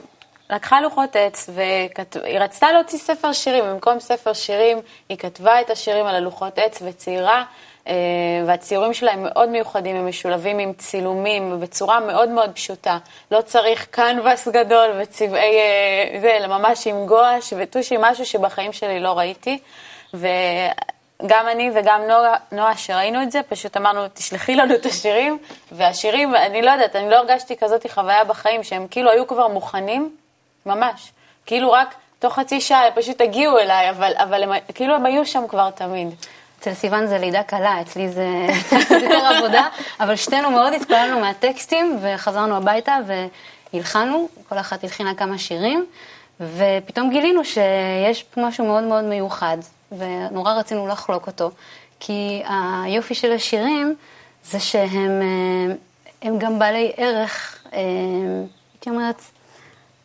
[0.49, 6.05] לקחה לוחות עץ והיא רצתה להוציא ספר שירים, במקום ספר שירים היא כתבה את השירים
[6.05, 7.43] על הלוחות עץ וציירה,
[7.87, 7.93] אה,
[8.45, 12.97] והציורים שלהם מאוד מיוחדים, הם משולבים עם צילומים בצורה מאוד מאוד פשוטה.
[13.31, 18.99] לא צריך קנבס גדול וצבעי, אה, זה, אלא ממש עם גואש וטושי, משהו שבחיים שלי
[18.99, 19.59] לא ראיתי.
[21.25, 25.37] גם אני וגם נועה, נועה שראינו את זה, פשוט אמרנו, תשלחי לנו את השירים,
[25.71, 30.15] והשירים, אני לא יודעת, אני לא הרגשתי כזאת חוויה בחיים, שהם כאילו היו כבר מוכנים,
[30.65, 31.11] ממש.
[31.45, 35.43] כאילו רק תוך חצי שעה פשוט הגיעו אליי, אבל, אבל הם, כאילו הם היו שם
[35.47, 36.07] כבר תמיד.
[36.59, 38.25] אצל סיוון זה לידה קלה, אצלי זה
[39.01, 39.67] יותר עבודה,
[39.99, 42.97] אבל שתינו מאוד התפללנו מהטקסטים וחזרנו הביתה
[43.73, 45.85] והלחנו, כל אחת הלחינה כמה שירים,
[46.39, 49.57] ופתאום גילינו שיש משהו מאוד מאוד מיוחד.
[49.97, 51.51] ונורא רצינו לחלוק אותו,
[51.99, 52.43] כי
[52.83, 53.95] היופי של השירים
[54.43, 55.21] זה שהם
[56.23, 57.79] אה, גם בעלי ערך, אה,
[58.73, 59.21] הייתי אומרת,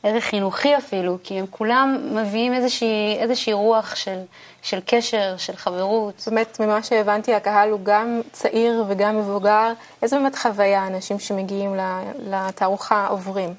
[0.03, 4.19] ערך חינוכי אפילו, כי הם כולם מביאים איזושהי, איזושהי רוח של,
[4.63, 6.23] של קשר, של חברות.
[6.27, 9.73] באמת, ממה שהבנתי, הקהל הוא גם צעיר וגם מבוגר.
[10.03, 11.77] איזו באמת חוויה אנשים שמגיעים
[12.19, 13.55] לתערוכה עוברים?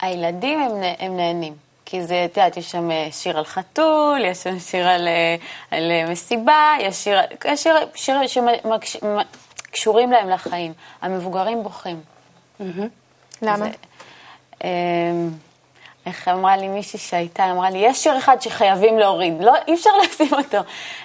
[0.00, 1.71] הילדים הם, הם נהנים.
[1.92, 5.36] כי זה, את יודעת, יש שם אה, שיר על חתול, יש שם שיר על, אה,
[5.70, 8.16] על אה, מסיבה, יש שיר, יש שיר, שיר
[9.68, 10.72] שקשורים להם לחיים.
[11.02, 12.00] המבוגרים בוכים.
[13.42, 13.66] למה?
[14.64, 14.68] אמ,
[16.06, 19.90] איך אמרה לי מישהי שהייתה, אמרה לי, יש שיר אחד שחייבים להוריד, לא, אי אפשר
[20.04, 20.58] לשים אותו.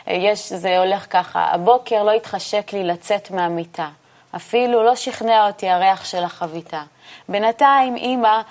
[0.07, 3.89] יש, זה הולך ככה, הבוקר לא התחשק לי לצאת מהמיטה,
[4.35, 6.83] אפילו לא שכנע אותי הריח של החביתה.
[7.29, 8.41] בינתיים אימא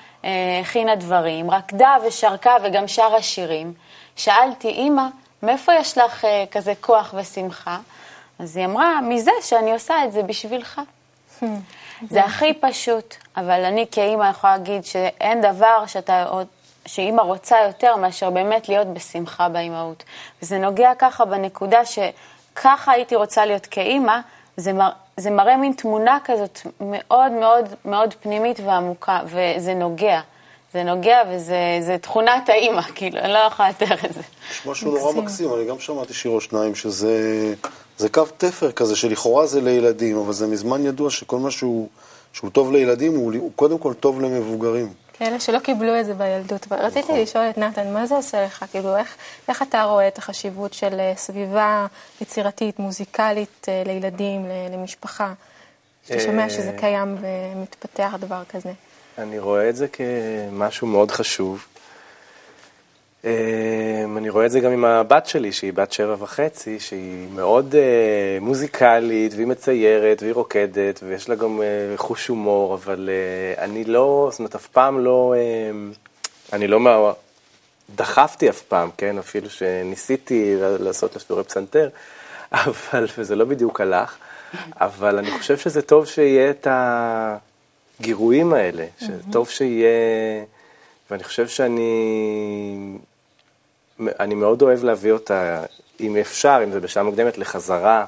[0.61, 3.73] הכינה דברים, רקדה ושרקה וגם שרה שירים.
[4.17, 5.07] שאלתי, אימא,
[5.43, 7.79] מאיפה יש לך אה, כזה כוח ושמחה?
[8.39, 10.81] אז היא אמרה, מזה שאני עושה את זה בשבילך.
[12.11, 16.27] זה הכי פשוט, אבל אני כאימא יכולה להגיד שאין דבר שאתה,
[16.87, 20.05] שאימא רוצה יותר מאשר באמת להיות בשמחה באימהות.
[20.43, 24.21] וזה נוגע ככה בנקודה שככה הייתי רוצה להיות כאימא,
[24.57, 30.21] זה, מר, זה מראה מין תמונה כזאת מאוד מאוד מאוד פנימית ועמוקה, וזה נוגע.
[30.73, 34.21] זה נוגע וזה תכונת האימא, כאילו, אני לא יכולה לתאר את זה.
[34.51, 37.55] יש משהו נורא מקסים, אני גם שמעתי שיר או שניים, שזה
[37.99, 41.89] זה קו תפר כזה, שלכאורה זה לילדים, אבל זה מזמן ידוע שכל מה שהוא,
[42.33, 44.93] שהוא טוב לילדים, הוא, הוא קודם כל טוב למבוגרים.
[45.19, 46.67] כאלה שלא קיבלו את זה בילדות.
[46.71, 47.21] רציתי נכון.
[47.21, 48.65] לשאול את נתן, מה זה עושה לך?
[48.71, 49.17] כאילו, איך,
[49.49, 51.87] איך אתה רואה את החשיבות של אה, סביבה
[52.21, 55.33] יצירתית, מוזיקלית אה, לילדים, למשפחה?
[56.09, 58.73] שאתה שומע שזה אה, קיים ומתפתח דבר כזה.
[59.19, 61.67] אני רואה את זה כמשהו מאוד חשוב.
[64.17, 67.75] אני רואה את זה גם עם הבת שלי, שהיא בת שבע וחצי, שהיא מאוד
[68.41, 71.61] מוזיקלית, והיא מציירת, והיא רוקדת, ויש לה גם
[71.97, 73.11] חוש הומור, אבל
[73.59, 75.35] אני לא, זאת אומרת, אף פעם לא,
[76.53, 77.13] אני לא מה...
[77.95, 79.19] דחפתי אף פעם, כן?
[79.19, 81.89] אפילו שניסיתי לעשות לה שיעורי פסנתר,
[82.53, 84.17] אבל, וזה לא בדיוק הלך,
[84.75, 86.67] אבל אני חושב שזה טוב שיהיה את.
[88.01, 90.45] הגירויים האלה, שטוב שיהיה,
[91.11, 92.99] ואני חושב שאני
[94.01, 95.63] אני מאוד אוהב להביא אותה,
[96.01, 98.05] אם אפשר, אם זה בשעה מוקדמת, לחזרה,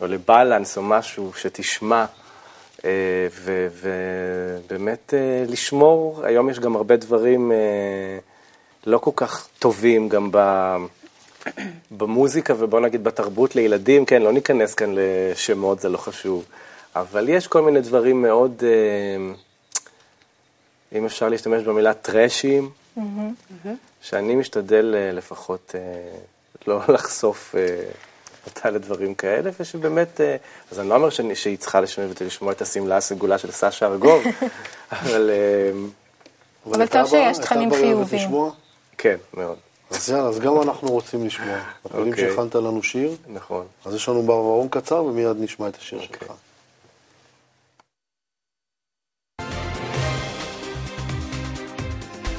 [0.00, 2.04] או לבלנס או משהו שתשמע,
[2.84, 2.90] אה,
[3.42, 8.18] ובאמת אה, לשמור, היום יש גם הרבה דברים אה,
[8.86, 10.38] לא כל כך טובים גם ב...
[11.90, 16.44] במוזיקה ובוא נגיד בתרבות לילדים, כן, לא ניכנס כאן לשמות, זה לא חשוב.
[16.96, 18.62] אבל יש כל מיני דברים מאוד,
[20.92, 22.70] אם אפשר להשתמש במילה טראשים,
[24.04, 25.80] שאני משתדל אה, לפחות אה,
[26.66, 27.54] לא לחשוף
[28.46, 30.20] אותה לדברים כאלה, ושבאמת,
[30.72, 31.80] אז אני לא אומר שהיא צריכה
[32.20, 34.22] לשמוע את השמלה הסגולה של סשה ארגוב,
[34.92, 35.30] אבל...
[36.66, 38.30] אבל טוב שיש תכנים חיוביים.
[38.98, 39.56] כן, מאוד.
[39.90, 41.58] אז יאללה, אז גם אנחנו רוצים לשמוע.
[41.84, 42.30] אנחנו יודעים אוקיי.
[42.30, 43.16] שהכנת לנו שיר.
[43.28, 43.66] נכון.
[43.84, 46.18] אז יש לנו ברברון קצר ומיד נשמע את השיר אוקיי.
[46.20, 46.32] שלך.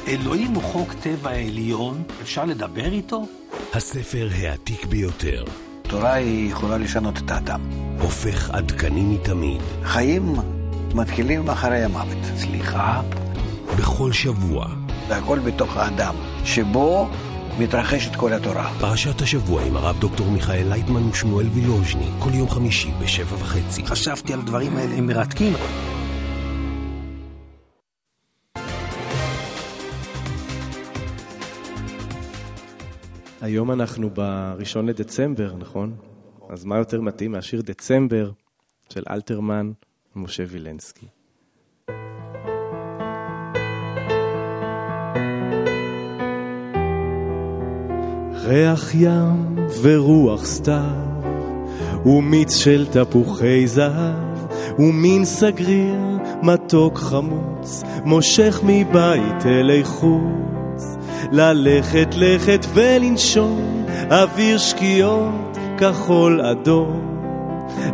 [0.07, 3.25] אלוהים הוא חוק טבע העליון, אפשר לדבר איתו?
[3.73, 5.43] הספר העתיק ביותר.
[5.81, 7.61] תורה היא יכולה לשנות את האדם.
[8.01, 9.61] הופך עדכני מתמיד.
[9.83, 10.35] חיים
[10.93, 12.17] מתחילים אחרי המוות.
[12.37, 13.01] סליחה?
[13.77, 14.67] בכל שבוע.
[15.07, 16.15] והכל בתוך האדם,
[16.45, 17.09] שבו
[17.59, 18.73] מתרחשת כל התורה.
[18.79, 23.85] פרשת השבוע עם הרב דוקטור מיכאל לייטמן ושמואל וילוז'ני, כל יום חמישי בשבע וחצי.
[23.85, 25.53] חשבתי על דברים האלה, הם מרתקים.
[33.45, 35.95] היום אנחנו בראשון לדצמבר, נכון?
[36.49, 38.31] אז מה יותר מתאים מהשיר דצמבר
[38.89, 39.71] של אלתרמן
[40.15, 41.05] ומשה וילנסקי.
[48.34, 51.05] ריח ים ורוח סתיו,
[52.05, 54.38] ומיץ של תפוחי זהב,
[54.79, 55.99] ומין סגריר
[56.43, 60.54] מתוק חמוץ, מושך מבית אלי חוץ.
[61.32, 67.15] ללכת לכת ולנשום אוויר שקיעות כחול אדום.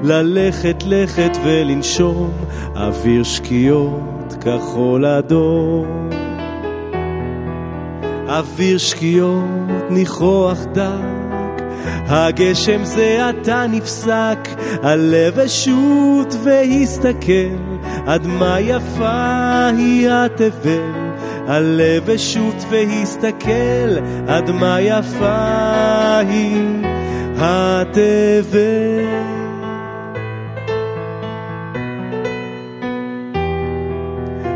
[0.04, 2.32] ללכת לכת ולנשום
[2.76, 6.10] אוויר שקיעות כחול אדום.
[8.28, 9.44] אוויר שקיעות
[9.90, 11.21] ניחוח דק,
[12.08, 14.50] הגשם זה עתה נפסק,
[14.84, 17.56] הלב אשוט והסתכל,
[18.06, 21.12] עד מה יפה היא התבל.
[21.48, 26.66] הלב אשוט והסתכל, עד מה יפה היא
[27.38, 29.32] התבל.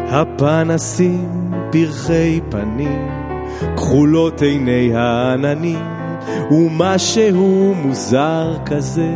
[0.07, 3.09] הפנסים פרחי פנים,
[3.75, 5.94] כחולות עיני העננים,
[6.51, 9.15] ומשהו מוזר כזה,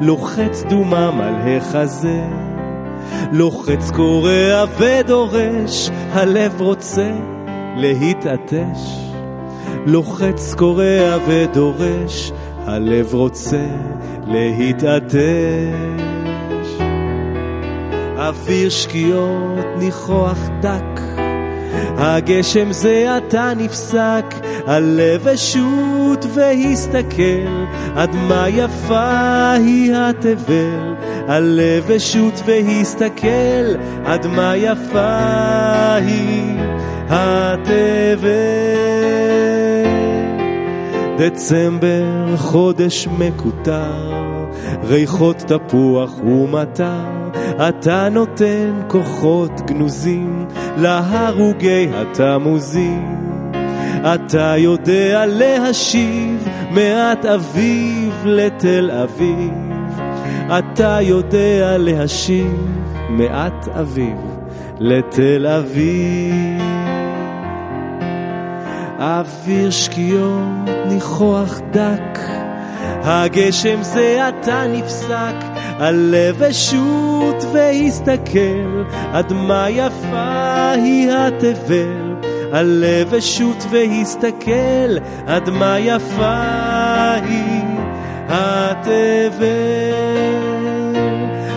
[0.00, 2.22] לוחץ דומם על החזה.
[3.32, 7.10] לוחץ קורע ודורש, הלב רוצה
[7.76, 8.78] להתעטש.
[9.86, 12.32] לוחץ קורע ודורש,
[12.66, 13.66] הלב רוצה
[14.26, 15.14] להתעטש.
[18.16, 21.00] אוויר שקיעות ניחוח דק,
[21.96, 24.34] הגשם זה עתה נפסק,
[24.66, 27.64] הלב אשוט והסתכל,
[27.96, 30.94] עד מה יפה היא התבל.
[31.28, 36.56] הלב אשוט והסתכל, עד מה יפה היא
[37.08, 38.24] התבל.
[41.18, 44.23] דצמבר חודש מקוטר,
[44.86, 47.30] ריחות תפוח ומטר,
[47.68, 53.24] אתה נותן כוחות גנוזים להרוגי התמוזים.
[54.14, 59.52] אתה יודע להשיב מעט אביב לתל אביב.
[60.58, 62.66] אתה יודע להשיב
[63.08, 64.18] מעט אביב
[64.78, 66.62] לתל אביב.
[68.98, 72.18] אוויר שקיעות ניחוח דק,
[73.06, 75.34] הגשם זה עתה נפסק,
[75.78, 82.14] הלב אשוט והסתכל, עד מה יפה היא התבל.
[82.52, 87.62] הלב אשוט והסתכל, עד מה יפה היא
[88.28, 89.44] התבל.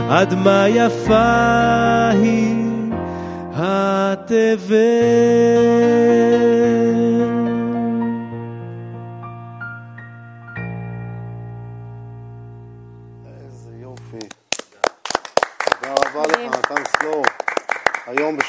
[0.10, 2.56] עד מה יפה היא
[3.56, 4.78] התבל.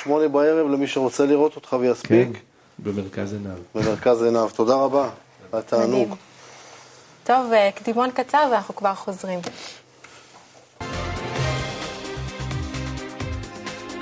[0.06, 2.40] היום בשמונה בערב, למי שרוצה לראות אותך ויספיק, כן,
[2.78, 3.52] במרכז עיניו.
[3.74, 4.50] במרכז עיניו.
[4.54, 5.08] תודה רבה.
[5.52, 5.88] היה תענוג.
[5.88, 6.14] מדהים.
[7.24, 9.40] טוב, אה, קדימון קצר ואנחנו כבר חוזרים.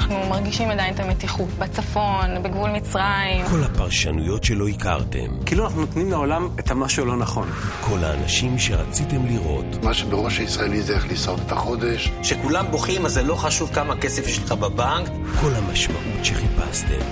[0.06, 3.46] אנחנו מרגישים עדיין את המתיחות בצפון, בגבול מצרים.
[3.50, 7.48] כל הפרשנויות שלא הכרתם, כאילו אנחנו נותנים לעולם את המשהו הלא נכון.
[7.80, 12.10] כל האנשים שרציתם לראות, מה שבראש הישראלי זה איך לשרוד את החודש.
[12.22, 15.08] שכולם בוכים, אז זה לא חשוב כמה כסף יש לך בבנק.
[15.40, 17.06] כל המשמעות שחיפשתם.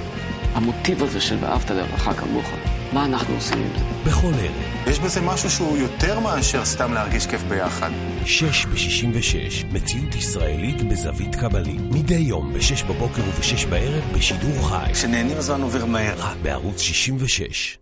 [0.55, 2.47] המוטיב הזה של ואהבת לרעך כמוך,
[2.95, 4.11] מה אנחנו עושים עם זה?
[4.11, 7.91] בכל ערב, יש בזה משהו שהוא יותר מאשר סתם להרגיש כיף ביחד.
[8.25, 11.81] שש בשישים ושש, מציאות ישראלית בזווית קבלית.
[11.91, 14.93] מדי יום בשש בבוקר ובשש בערב בשידור חי.
[14.93, 16.15] כשנהנים הזמן עובר מהר.
[16.19, 17.79] רק בערוץ 66.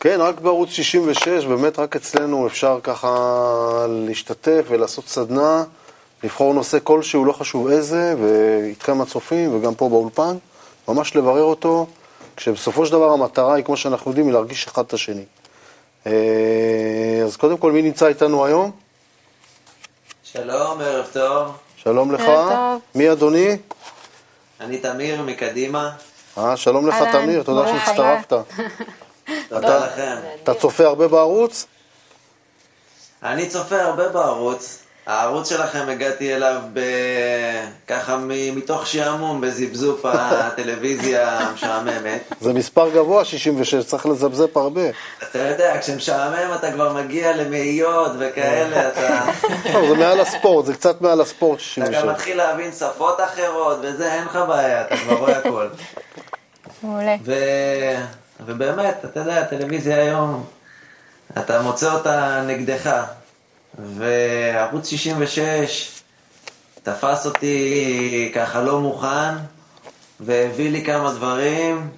[0.00, 5.64] כן, רק בערוץ 66, באמת רק אצלנו אפשר ככה להשתתף ולעשות סדנה,
[6.24, 10.36] לבחור נושא כלשהו, לא חשוב איזה, ואיתכם הצופים וגם פה באולפן,
[10.88, 11.86] ממש לברר אותו,
[12.36, 15.24] כשבסופו של דבר המטרה היא, כמו שאנחנו יודעים, היא להרגיש אחד את השני.
[16.06, 16.12] אה,
[17.24, 18.70] אז קודם כל, מי נמצא איתנו היום?
[20.24, 21.56] שלום, ערב טוב.
[21.76, 22.20] שלום לך.
[22.20, 22.80] ערב טוב.
[22.94, 23.56] מי אדוני?
[24.60, 25.90] אני תמיר מקדימה.
[26.38, 28.32] אה, שלום לך, תמיר, תודה שהצטרפת.
[29.48, 30.16] תודה לכם.
[30.42, 31.66] אתה צופה הרבה בערוץ?
[33.22, 34.81] אני צופה הרבה בערוץ.
[35.06, 36.80] הערוץ שלכם, הגעתי אליו ב...
[37.88, 42.20] ככה מ- מתוך שעמום, בזבזוף הטלוויזיה המשעממת.
[42.40, 44.80] זה מספר גבוה, 66, צריך לזפזפ הרבה.
[45.30, 49.24] אתה יודע, כשמשעמם אתה כבר מגיע למאיות וכאלה, אתה...
[49.74, 52.02] לא, זה מעל הספורט, זה קצת מעל הספורט, אתה 66.
[52.02, 55.68] גם מתחיל להבין שפות אחרות, וזה, אין לך בעיה, אתה כבר רואה הכל.
[56.82, 57.16] מעולה.
[57.24, 57.34] ו...
[58.46, 60.44] ובאמת, אתה יודע, הטלוויזיה היום,
[61.38, 63.02] אתה מוצא אותה נגדך.
[63.78, 66.02] וערוץ 66
[66.82, 69.34] תפס אותי ככה לא מוכן,
[70.20, 71.88] והביא לי כמה דברים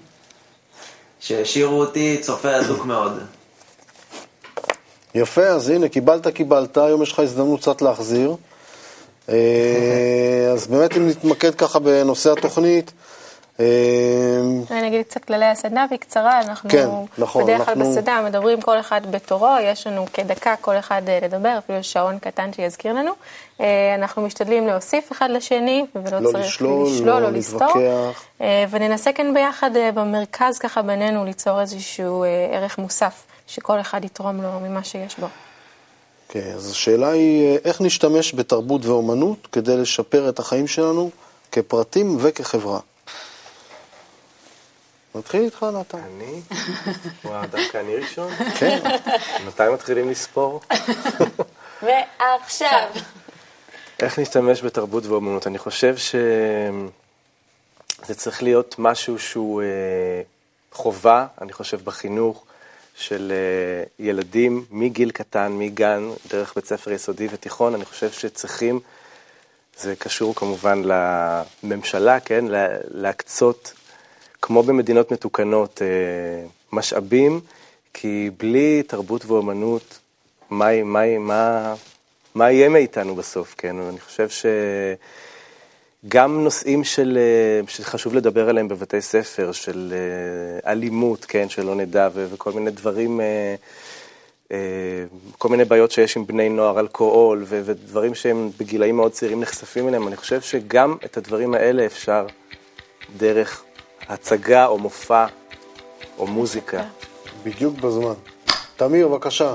[1.20, 3.18] שהשאירו אותי צופה אדוק מאוד.
[5.14, 8.36] יפה, אז הנה, קיבלת, קיבלת, היום יש לך הזדמנות קצת להחזיר.
[9.28, 12.92] אה, אז באמת אם נתמקד ככה בנושא התוכנית,
[13.60, 16.88] אני אגיד קצת כללי הסדנה בקצרה, אנחנו כן,
[17.18, 21.18] נכון, בדרך כלל אנחנו- בסדנה מדברים כל אחד בתורו, יש לנו כדקה כל אחד אה,
[21.22, 23.10] לדבר, אפילו שעון קטן שיזכיר לנו.
[23.60, 27.72] אה, אנחנו משתדלים להוסיף אחד לשני, ולא לא צריך לשלול, לשלול לא או לסתור.
[28.40, 34.48] אה, וננסה כאן ביחד במרכז ככה בינינו ליצור איזשהו ערך מוסף, שכל אחד יתרום לו
[34.60, 35.26] ממה שיש בו.
[36.28, 41.10] כן, אז השאלה היא, איך נשתמש בתרבות ואומנות כדי לשפר את החיים שלנו
[41.52, 42.78] כפרטים וכחברה?
[45.14, 45.98] נתחיל איתך, נתן.
[45.98, 46.40] אני?
[47.24, 48.32] וואו, דווקא אני ראשון?
[48.58, 48.80] כן.
[49.46, 50.60] מתי מתחילים לספור?
[51.82, 52.88] ועכשיו.
[54.02, 55.46] איך להשתמש בתרבות ואומנות?
[55.46, 56.90] אני חושב שזה
[58.14, 59.66] צריך להיות משהו שהוא אה,
[60.72, 62.44] חובה, אני חושב, בחינוך
[62.96, 67.74] של אה, ילדים מגיל קטן, מגן, דרך בית ספר יסודי ותיכון.
[67.74, 68.80] אני חושב שצריכים,
[69.78, 72.44] זה קשור כמובן לממשלה, כן?
[72.44, 73.72] לה- להקצות,
[74.46, 77.40] כמו במדינות מתוקנות, אה, משאבים,
[77.94, 79.98] כי בלי תרבות ואומנות,
[80.50, 81.74] מה, מה, מה,
[82.34, 83.76] מה יהיה מאיתנו בסוף, כן?
[83.78, 84.28] אני חושב
[86.04, 92.08] שגם נושאים של, אה, שחשוב לדבר עליהם בבתי ספר, של אה, אלימות, כן, שלא נדע,
[92.14, 93.20] וכל מיני דברים,
[95.38, 100.08] כל מיני בעיות שיש עם בני נוער, אלכוהול, ודברים שהם בגילאים מאוד צעירים נחשפים אליהם,
[100.08, 102.26] אני חושב שגם את הדברים האלה אפשר
[103.16, 103.63] דרך
[104.08, 105.26] הצגה או מופע
[106.18, 106.82] או מוזיקה.
[107.44, 108.14] בדיוק בזמן.
[108.76, 109.54] תמיר, בבקשה.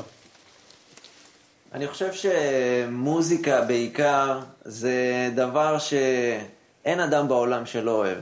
[1.74, 8.18] אני חושב שמוזיקה בעיקר זה דבר שאין אדם בעולם שלא אוהב.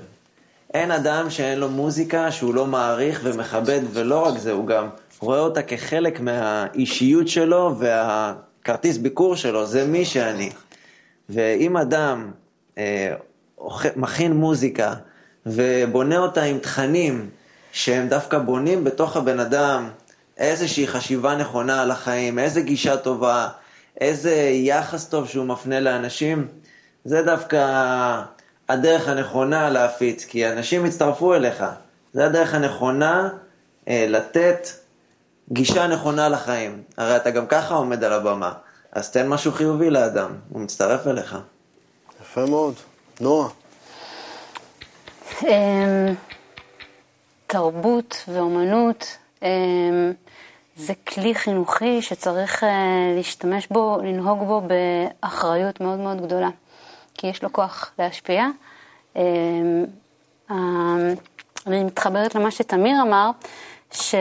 [0.74, 5.40] אין אדם שאין לו מוזיקה שהוא לא מעריך ומכבד, ולא רק זה, הוא גם רואה
[5.40, 10.50] אותה כחלק מהאישיות שלו והכרטיס ביקור שלו, זה מי שאני.
[11.30, 12.32] ואם אדם
[12.78, 13.16] אה,
[13.96, 14.94] מכין מוזיקה
[15.48, 17.30] ובונה אותה עם תכנים
[17.72, 19.90] שהם דווקא בונים בתוך הבן אדם
[20.38, 23.48] איזושהי חשיבה נכונה על החיים, איזה גישה טובה,
[24.02, 26.48] איזה יחס טוב שהוא מפנה לאנשים,
[27.06, 27.58] זה דווקא
[28.70, 31.64] הדרך הנכונה להפיץ, כי אנשים יצטרפו אליך.
[32.14, 33.30] זה הדרך הנכונה
[33.88, 34.68] אה, לתת
[35.52, 36.82] גישה נכונה לחיים.
[36.98, 38.54] הרי אתה גם ככה עומד על הבמה,
[38.92, 41.38] אז תן משהו חיובי לאדם, הוא מצטרף אליך.
[42.22, 42.74] יפה מאוד.
[43.22, 43.50] נועה.
[45.44, 46.16] אמ,
[47.48, 50.14] תרבות ואומנות אמ,
[50.76, 56.50] זה כלי חינוכי שצריך אה, להשתמש בו, לנהוג בו באחריות מאוד מאוד גדולה,
[57.14, 58.48] כי יש לו כוח להשפיע.
[59.16, 59.86] אמ,
[61.68, 63.30] אני מתחברת למה שתמיר אמר,
[63.92, 64.16] שמאוד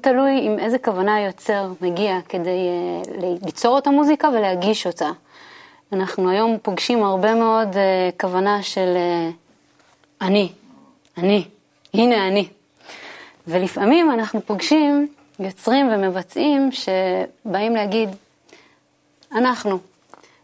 [0.00, 3.02] תלוי עם איזה כוונה היוצר מגיע כדי אה,
[3.46, 5.10] ליצור את המוזיקה ולהגיש אותה.
[5.92, 10.52] אנחנו היום פוגשים הרבה מאוד uh, כוונה של uh, אני,
[11.18, 11.44] אני,
[11.94, 12.48] הנה אני.
[13.46, 15.08] ולפעמים אנחנו פוגשים
[15.40, 18.08] יוצרים ומבצעים שבאים להגיד,
[19.32, 19.78] אנחנו.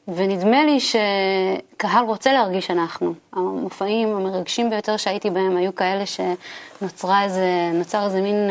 [0.08, 3.14] ונדמה לי שקהל רוצה להרגיש אנחנו.
[3.32, 7.70] המופעים המרגשים ביותר שהייתי בהם היו כאלה שנוצרה איזה,
[8.04, 8.50] איזה מין,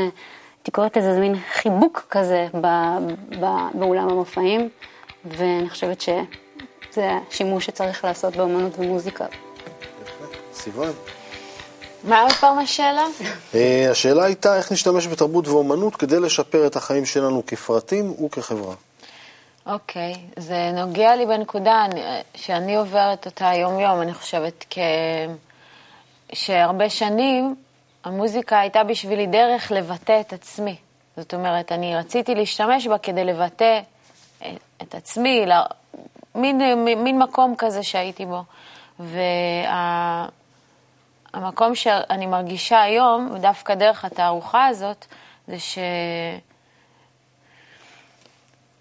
[0.57, 2.67] הייתי קוראת לזה איזה מין חיבוק כזה ב,
[3.39, 4.69] ב, באולם המופעים,
[5.25, 6.09] ואני חושבת ש...
[6.93, 9.25] זה השימוש שצריך לעשות באמנות ומוזיקה.
[10.53, 10.91] סיוון.
[12.03, 13.03] מה עוד פעם השאלה?
[13.55, 18.75] אה, השאלה הייתה איך נשתמש בתרבות ואומנות כדי לשפר את החיים שלנו כפרטים וכחברה.
[19.65, 22.01] אוקיי, זה נוגע לי בנקודה אני-
[22.35, 24.77] שאני עוברת אותה יום-יום, אני חושבת, כ...
[26.33, 27.55] שהרבה שנים
[28.03, 30.75] המוזיקה הייתה בשבילי דרך לבטא את עצמי.
[31.17, 33.79] זאת אומרת, אני רציתי להשתמש בה כדי לבטא
[34.81, 35.45] את עצמי.
[36.35, 36.61] מין,
[37.03, 38.43] מין מקום כזה שהייתי בו.
[41.33, 45.05] והמקום שאני מרגישה היום, דווקא דרך התערוכה הזאת,
[45.47, 45.77] זה ש...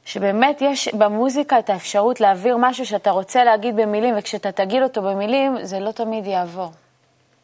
[0.04, 5.56] שבאמת יש במוזיקה את האפשרות להעביר משהו שאתה רוצה להגיד במילים, וכשאתה תגיד אותו במילים,
[5.62, 6.70] זה לא תמיד יעבור.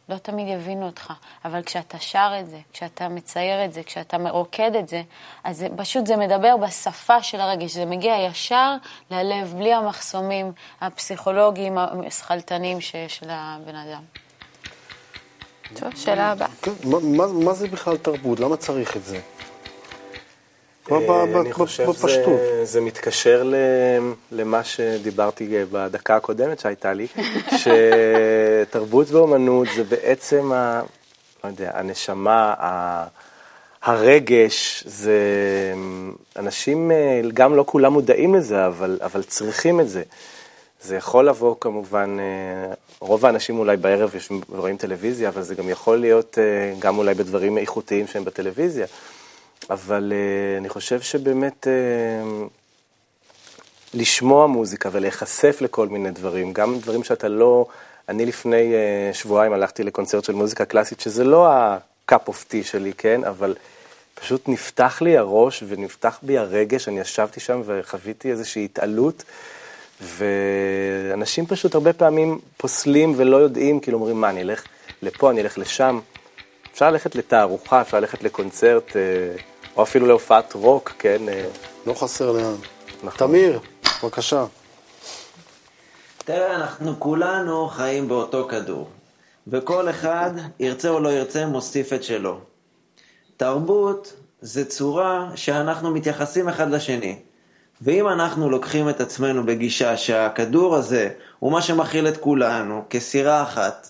[0.09, 1.13] לא תמיד יבינו אותך,
[1.45, 5.01] אבל כשאתה שר את זה, כשאתה מצייר את זה, כשאתה מרוקד את זה,
[5.43, 8.75] אז זה, פשוט זה מדבר בשפה של הרגש, זה מגיע ישר
[9.11, 10.51] ללב, בלי המחסומים
[10.81, 14.01] הפסיכולוגיים, השכלתניים שיש לבן אדם.
[15.73, 16.47] טוב, שאלה הבאה.
[16.61, 18.39] כן, מה, מה, מה זה בכלל תרבות?
[18.39, 19.19] למה צריך את זה?
[20.91, 23.51] אה, אני חושב שזה מתקשר
[24.31, 27.07] למה שדיברתי אה, בדקה הקודמת שהייתה לי,
[27.61, 30.51] שתרבות ואומנות זה בעצם,
[31.43, 32.53] לא יודע, הנשמה,
[33.81, 35.19] הרגש, זה
[36.35, 40.03] אנשים, אה, גם לא כולם מודעים לזה, אבל, אבל צריכים את זה.
[40.81, 42.17] זה יכול לבוא כמובן,
[42.99, 46.37] רוב האנשים אולי בערב יושבים ורואים טלוויזיה, אבל זה גם יכול להיות
[46.79, 48.85] גם אולי בדברים איכותיים שהם בטלוויזיה.
[49.69, 52.49] אבל uh, אני חושב שבאמת uh,
[53.93, 57.65] לשמוע מוזיקה ולהיחשף לכל מיני דברים, גם דברים שאתה לא...
[58.09, 62.93] אני לפני uh, שבועיים הלכתי לקונצרט של מוזיקה קלאסית, שזה לא ה-cup of tea שלי,
[62.93, 63.23] כן?
[63.23, 63.55] אבל
[64.15, 69.23] פשוט נפתח לי הראש ונפתח בי הרגש, אני ישבתי שם וחוויתי איזושהי התעלות.
[70.01, 74.63] ואנשים פשוט הרבה פעמים פוסלים ולא יודעים, כאילו אומרים, מה, אני אלך
[75.01, 75.99] לפה, אני אלך לשם.
[76.73, 78.95] אפשר ללכת לתערוכה, אפשר ללכת לקונצרט,
[79.79, 81.21] או אפילו להופעת רוק, כן?
[81.85, 82.55] לא חסר לאן.
[83.03, 83.27] נכון.
[83.27, 83.59] תמיר,
[84.03, 84.45] בבקשה.
[86.17, 88.89] תראה, אנחנו כולנו חיים באותו כדור,
[89.47, 92.39] וכל אחד, ירצה או לא ירצה, מוסיף את שלו.
[93.37, 97.19] תרבות זה צורה שאנחנו מתייחסים אחד לשני.
[97.81, 101.09] ואם אנחנו לוקחים את עצמנו בגישה שהכדור הזה
[101.39, 103.89] הוא מה שמכיל את כולנו כסירה אחת,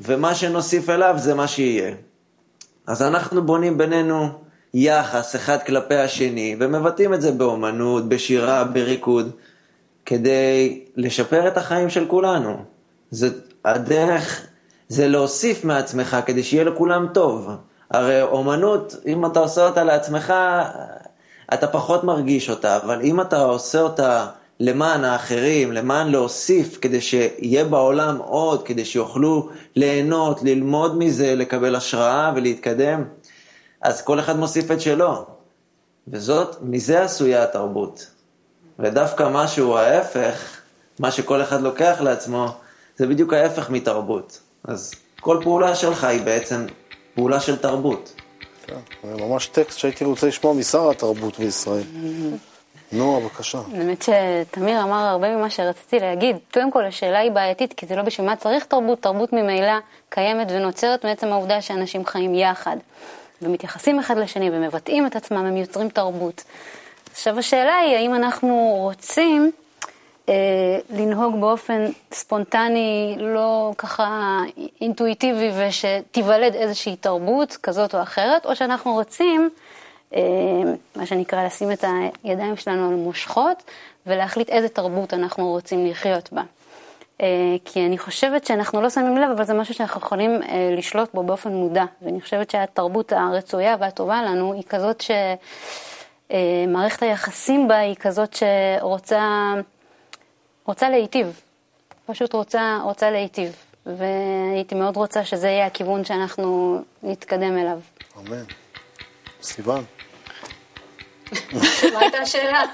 [0.00, 1.94] ומה שנוסיף אליו זה מה שיהיה.
[2.86, 4.43] אז אנחנו בונים בינינו
[4.74, 9.30] יחס אחד כלפי השני, ומבטאים את זה באומנות, בשירה, בריקוד,
[10.06, 12.56] כדי לשפר את החיים של כולנו.
[13.10, 13.28] זה
[13.64, 14.46] הדרך,
[14.88, 17.50] זה להוסיף מעצמך כדי שיהיה לכולם טוב.
[17.90, 20.34] הרי אומנות, אם אתה עושה אותה לעצמך,
[21.54, 24.26] אתה פחות מרגיש אותה, אבל אם אתה עושה אותה
[24.60, 32.32] למען האחרים, למען להוסיף, כדי שיהיה בעולם עוד, כדי שיוכלו ליהנות, ללמוד מזה, לקבל השראה
[32.36, 33.04] ולהתקדם,
[33.84, 35.24] אז כל אחד מוסיף את שלו.
[36.08, 38.06] וזאת, מזה עשויה התרבות.
[38.78, 40.60] ודווקא משהו ההפך,
[40.98, 42.46] מה שכל אחד לוקח לעצמו,
[42.96, 44.40] זה בדיוק ההפך מתרבות.
[44.64, 46.66] אז כל פעולה שלך היא בעצם
[47.14, 48.12] פעולה של תרבות.
[48.66, 51.82] כן, זה ממש טקסט שהייתי רוצה לשמוע משר התרבות בישראל.
[52.92, 53.60] נועה, בבקשה.
[53.72, 56.36] באמת שתמיר אמר הרבה ממה שרציתי להגיד.
[56.52, 59.02] קודם כל, השאלה היא בעייתית, כי זה לא בשביל מה צריך תרבות.
[59.02, 59.78] תרבות ממילא
[60.08, 62.76] קיימת ונוצרת מעצם העובדה שאנשים חיים יחד.
[63.42, 66.44] ומתייחסים אחד לשני ומבטאים את עצמם, הם יוצרים תרבות.
[67.10, 69.52] עכשיו השאלה היא, האם אנחנו רוצים
[70.28, 70.34] אה,
[70.90, 74.38] לנהוג באופן ספונטני, לא ככה
[74.80, 79.50] אינטואיטיבי, ושתיוולד איזושהי תרבות כזאת או אחרת, או שאנחנו רוצים,
[80.14, 80.20] אה,
[80.96, 81.84] מה שנקרא, לשים את
[82.24, 83.62] הידיים שלנו על מושכות
[84.06, 86.42] ולהחליט איזה תרבות אנחנו רוצים לחיות בה.
[87.24, 91.14] אה, כי אני חושבת שאנחנו לא שמים לב, אבל זה משהו שאנחנו יכולים אה, לשלוט
[91.14, 91.84] בו באופן מודע.
[92.02, 95.04] ואני חושבת שהתרבות הרצויה והטובה לנו היא כזאת
[96.30, 99.52] שמערכת אה, היחסים בה היא כזאת שרוצה
[100.64, 101.40] רוצה להיטיב.
[102.06, 103.56] פשוט רוצה, רוצה להיטיב.
[103.86, 107.78] והייתי מאוד רוצה שזה יהיה הכיוון שאנחנו נתקדם אליו.
[108.18, 108.44] אמן.
[109.42, 109.84] סיוון.
[111.92, 112.64] מה הייתה השאלה?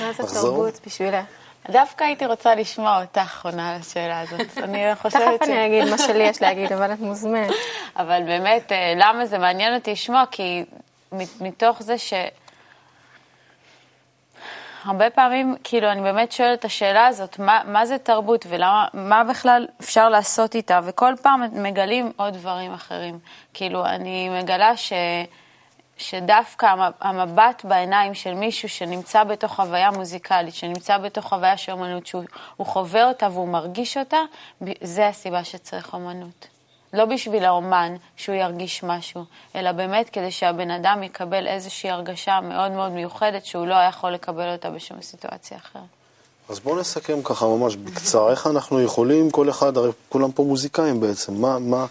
[0.00, 1.39] מה זה תרבות בשבילך?
[1.70, 4.58] דווקא הייתי רוצה לשמוע אותך עונה על השאלה הזאת.
[4.64, 5.24] אני חושבת ש...
[5.24, 7.54] תכף אני אגיד מה שלי יש להגיד, אבל את מוזמנת.
[7.96, 10.24] אבל באמת, אה, למה זה מעניין אותי לשמוע?
[10.30, 10.64] כי
[11.40, 12.12] מתוך זה ש...
[14.84, 19.66] הרבה פעמים, כאילו, אני באמת שואלת את השאלה הזאת, מה, מה זה תרבות ומה בכלל
[19.80, 23.18] אפשר לעשות איתה, וכל פעם מגלים עוד דברים אחרים.
[23.54, 24.92] כאילו, אני מגלה ש...
[26.00, 32.24] שדווקא המבט בעיניים של מישהו שנמצא בתוך חוויה מוזיקלית, שנמצא בתוך חוויה של אומנות, שהוא
[32.58, 34.18] חווה אותה והוא מרגיש אותה,
[34.82, 36.46] זה הסיבה שצריך אומנות.
[36.92, 39.24] לא בשביל האומן שהוא ירגיש משהו,
[39.56, 44.52] אלא באמת כדי שהבן אדם יקבל איזושהי הרגשה מאוד מאוד מיוחדת שהוא לא יכול לקבל
[44.52, 45.82] אותה בשום סיטואציה אחרת.
[46.48, 51.00] אז בואו נסכם ככה ממש בקצרה, איך אנחנו יכולים, כל אחד, הרי כולם פה מוזיקאים
[51.00, 51.86] בעצם, מה, מה,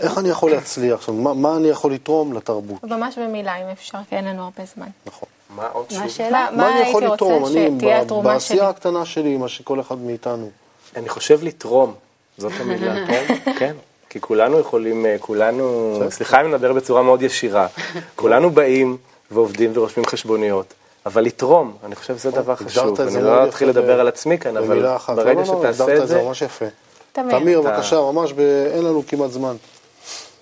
[0.00, 0.98] איך אני יכול להצליח?
[0.98, 2.84] עכשיו, מה, מה אני יכול לתרום לתרבות?
[2.84, 4.86] ממש במילה, אם אפשר, כי אין לנו הרבה זמן.
[5.06, 5.28] נכון.
[5.56, 5.98] מה עוד שוב?
[5.98, 6.48] מה השאלה?
[6.50, 8.34] מה, מה הייתי רוצה שתהיה התרומה שלי?
[8.34, 10.50] בעשייה הקטנה שלי, מה שכל אחד מאיתנו.
[10.96, 11.94] אני חושב לתרום,
[12.38, 13.34] זאת המילה, כן?
[13.58, 13.74] כן.
[14.10, 17.66] כי כולנו יכולים, אה, כולנו, סליחה אם נדבר בצורה מאוד ישירה,
[18.16, 18.96] כולנו באים
[19.30, 20.74] ועובדים ורושמים חשבוניות.
[21.06, 23.00] אבל לתרום, אני חושב שזה דבר חשוב.
[23.00, 26.06] אני לא אתחיל לדבר על עצמי כאן, אבל ברגע שתעשה את זה...
[26.06, 26.64] זה ממש יפה.
[27.12, 28.32] תמיר, בבקשה, ממש,
[28.74, 29.56] אין לנו כמעט זמן.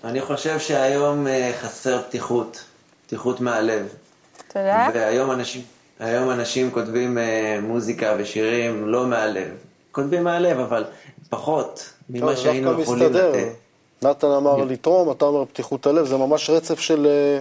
[0.03, 2.63] אני חושב שהיום אה, חסר פתיחות,
[3.05, 3.87] פתיחות מהלב.
[4.47, 4.89] תודה.
[4.93, 5.61] והיום אנשים,
[5.99, 9.47] היום אנשים כותבים אה, מוזיקה ושירים לא מהלב.
[9.91, 10.85] כותבים מהלב, אבל
[11.29, 13.53] פחות ממה שהיינו יכולים לתת.
[14.01, 17.39] נתן אמר לתרום, אתה אומר פתיחות הלב, זה ממש רצף של, אה,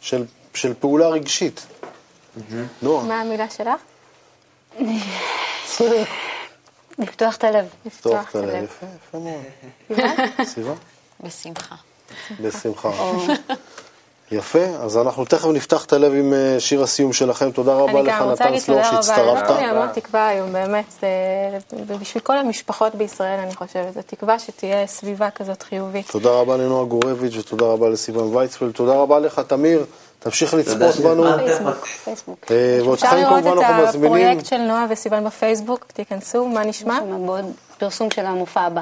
[0.00, 0.24] של,
[0.54, 1.66] של פעולה רגשית.
[2.82, 3.04] נועה.
[3.04, 3.80] מה המילה שלך?
[6.98, 7.68] לפתוח את הלב.
[7.86, 10.04] לפתוח את הלב, יפה, יפה מאוד.
[10.44, 10.72] סיבה?
[11.20, 11.74] בשמחה.
[12.40, 12.90] בשמחה.
[14.32, 17.50] יפה, אז אנחנו תכף נפתח את הלב עם אה, שיר הסיום שלכם.
[17.50, 18.90] תודה רבה לך, נתן סלור, שהצטרפת.
[18.90, 21.04] אני גם רוצה להגיד תודה רבה, אני המון תקווה היום, באמת,
[21.86, 26.10] ובשביל כל המשפחות בישראל, אני חושבת, זו תקווה שתהיה סביבה כזאת חיובית.
[26.10, 28.72] תודה רבה לנועה גורביץ' ותודה רבה לסיוון ויצפלד.
[28.72, 29.84] תודה רבה לך, תמיר.
[30.18, 31.24] תמשיך לצפות בנו.
[32.04, 32.46] פייסבוק.
[32.84, 33.82] ואותכם כמובן אנחנו מזמינים.
[33.82, 36.98] אפשר לראות את הפרויקט של נועה וסיוון בפייסבוק, תיכנסו, מה נשמע?
[37.78, 38.80] פרסום של המופע הבא.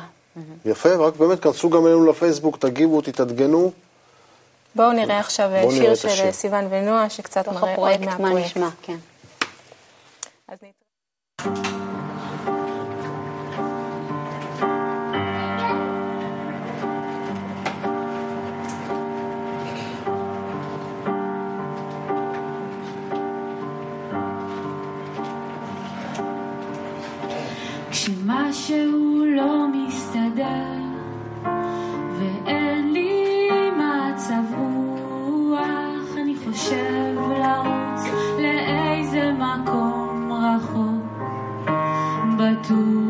[0.65, 3.73] יפה, רק באמת, כנסו גם אלינו לפייסבוק, תגיבו, תתעדגנו.
[4.75, 8.19] בואו נראה עכשיו שיר של סיוון ונועה, שקצת מראה עוד מהפרויקט.
[8.21, 8.97] מה נשמע, כן.
[27.91, 29.67] כשמשהו לא
[30.37, 30.83] מסתדר
[32.19, 32.95] ואין
[37.41, 38.03] לרוץ
[38.39, 41.23] לאיזה מקום רחוק,
[42.39, 43.06] בטוח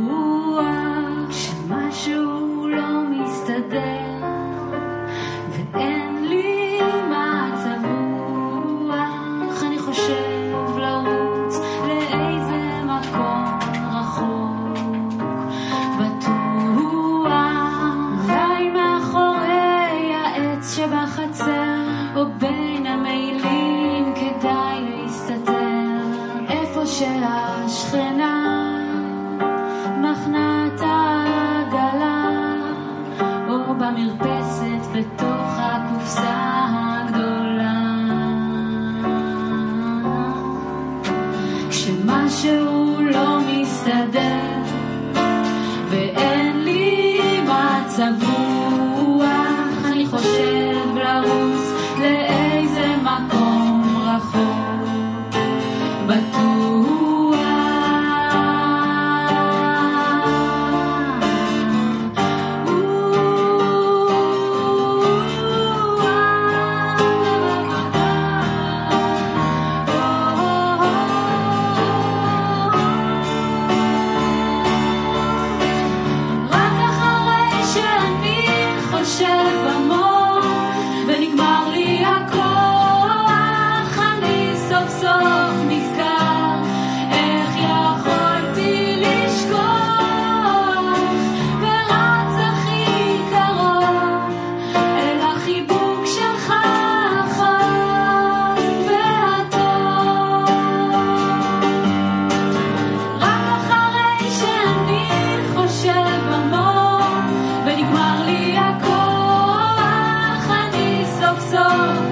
[108.57, 112.04] הכוח, אני סוף סוף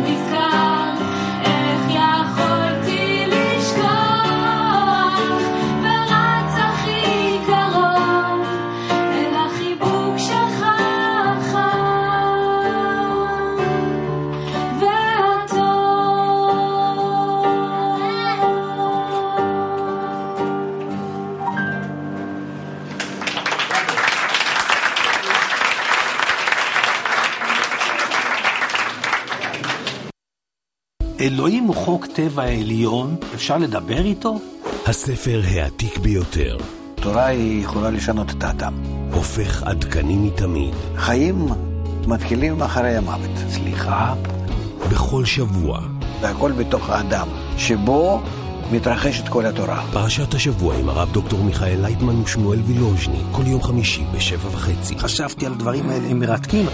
[31.45, 34.39] אלוהים הוא חוק טבע עליון, אפשר לדבר איתו?
[34.87, 36.57] הספר העתיק ביותר.
[36.95, 38.75] תורה היא יכולה לשנות את האדם.
[39.13, 40.75] הופך עדכני מתמיד.
[40.97, 41.47] חיים
[42.07, 43.31] מתחילים אחרי המוות.
[43.51, 44.15] סליחה.
[44.91, 45.81] בכל שבוע.
[46.21, 47.29] והכל בתוך האדם,
[47.59, 48.23] שבו
[48.73, 49.85] מתרחשת כל התורה.
[49.93, 54.99] פרשת השבוע עם הרב דוקטור מיכאל לייטמן ושמואל וילוז'ני, כל יום חמישי בשבע וחצי.
[54.99, 56.67] חשבתי על הדברים האלה, הם מרתקים.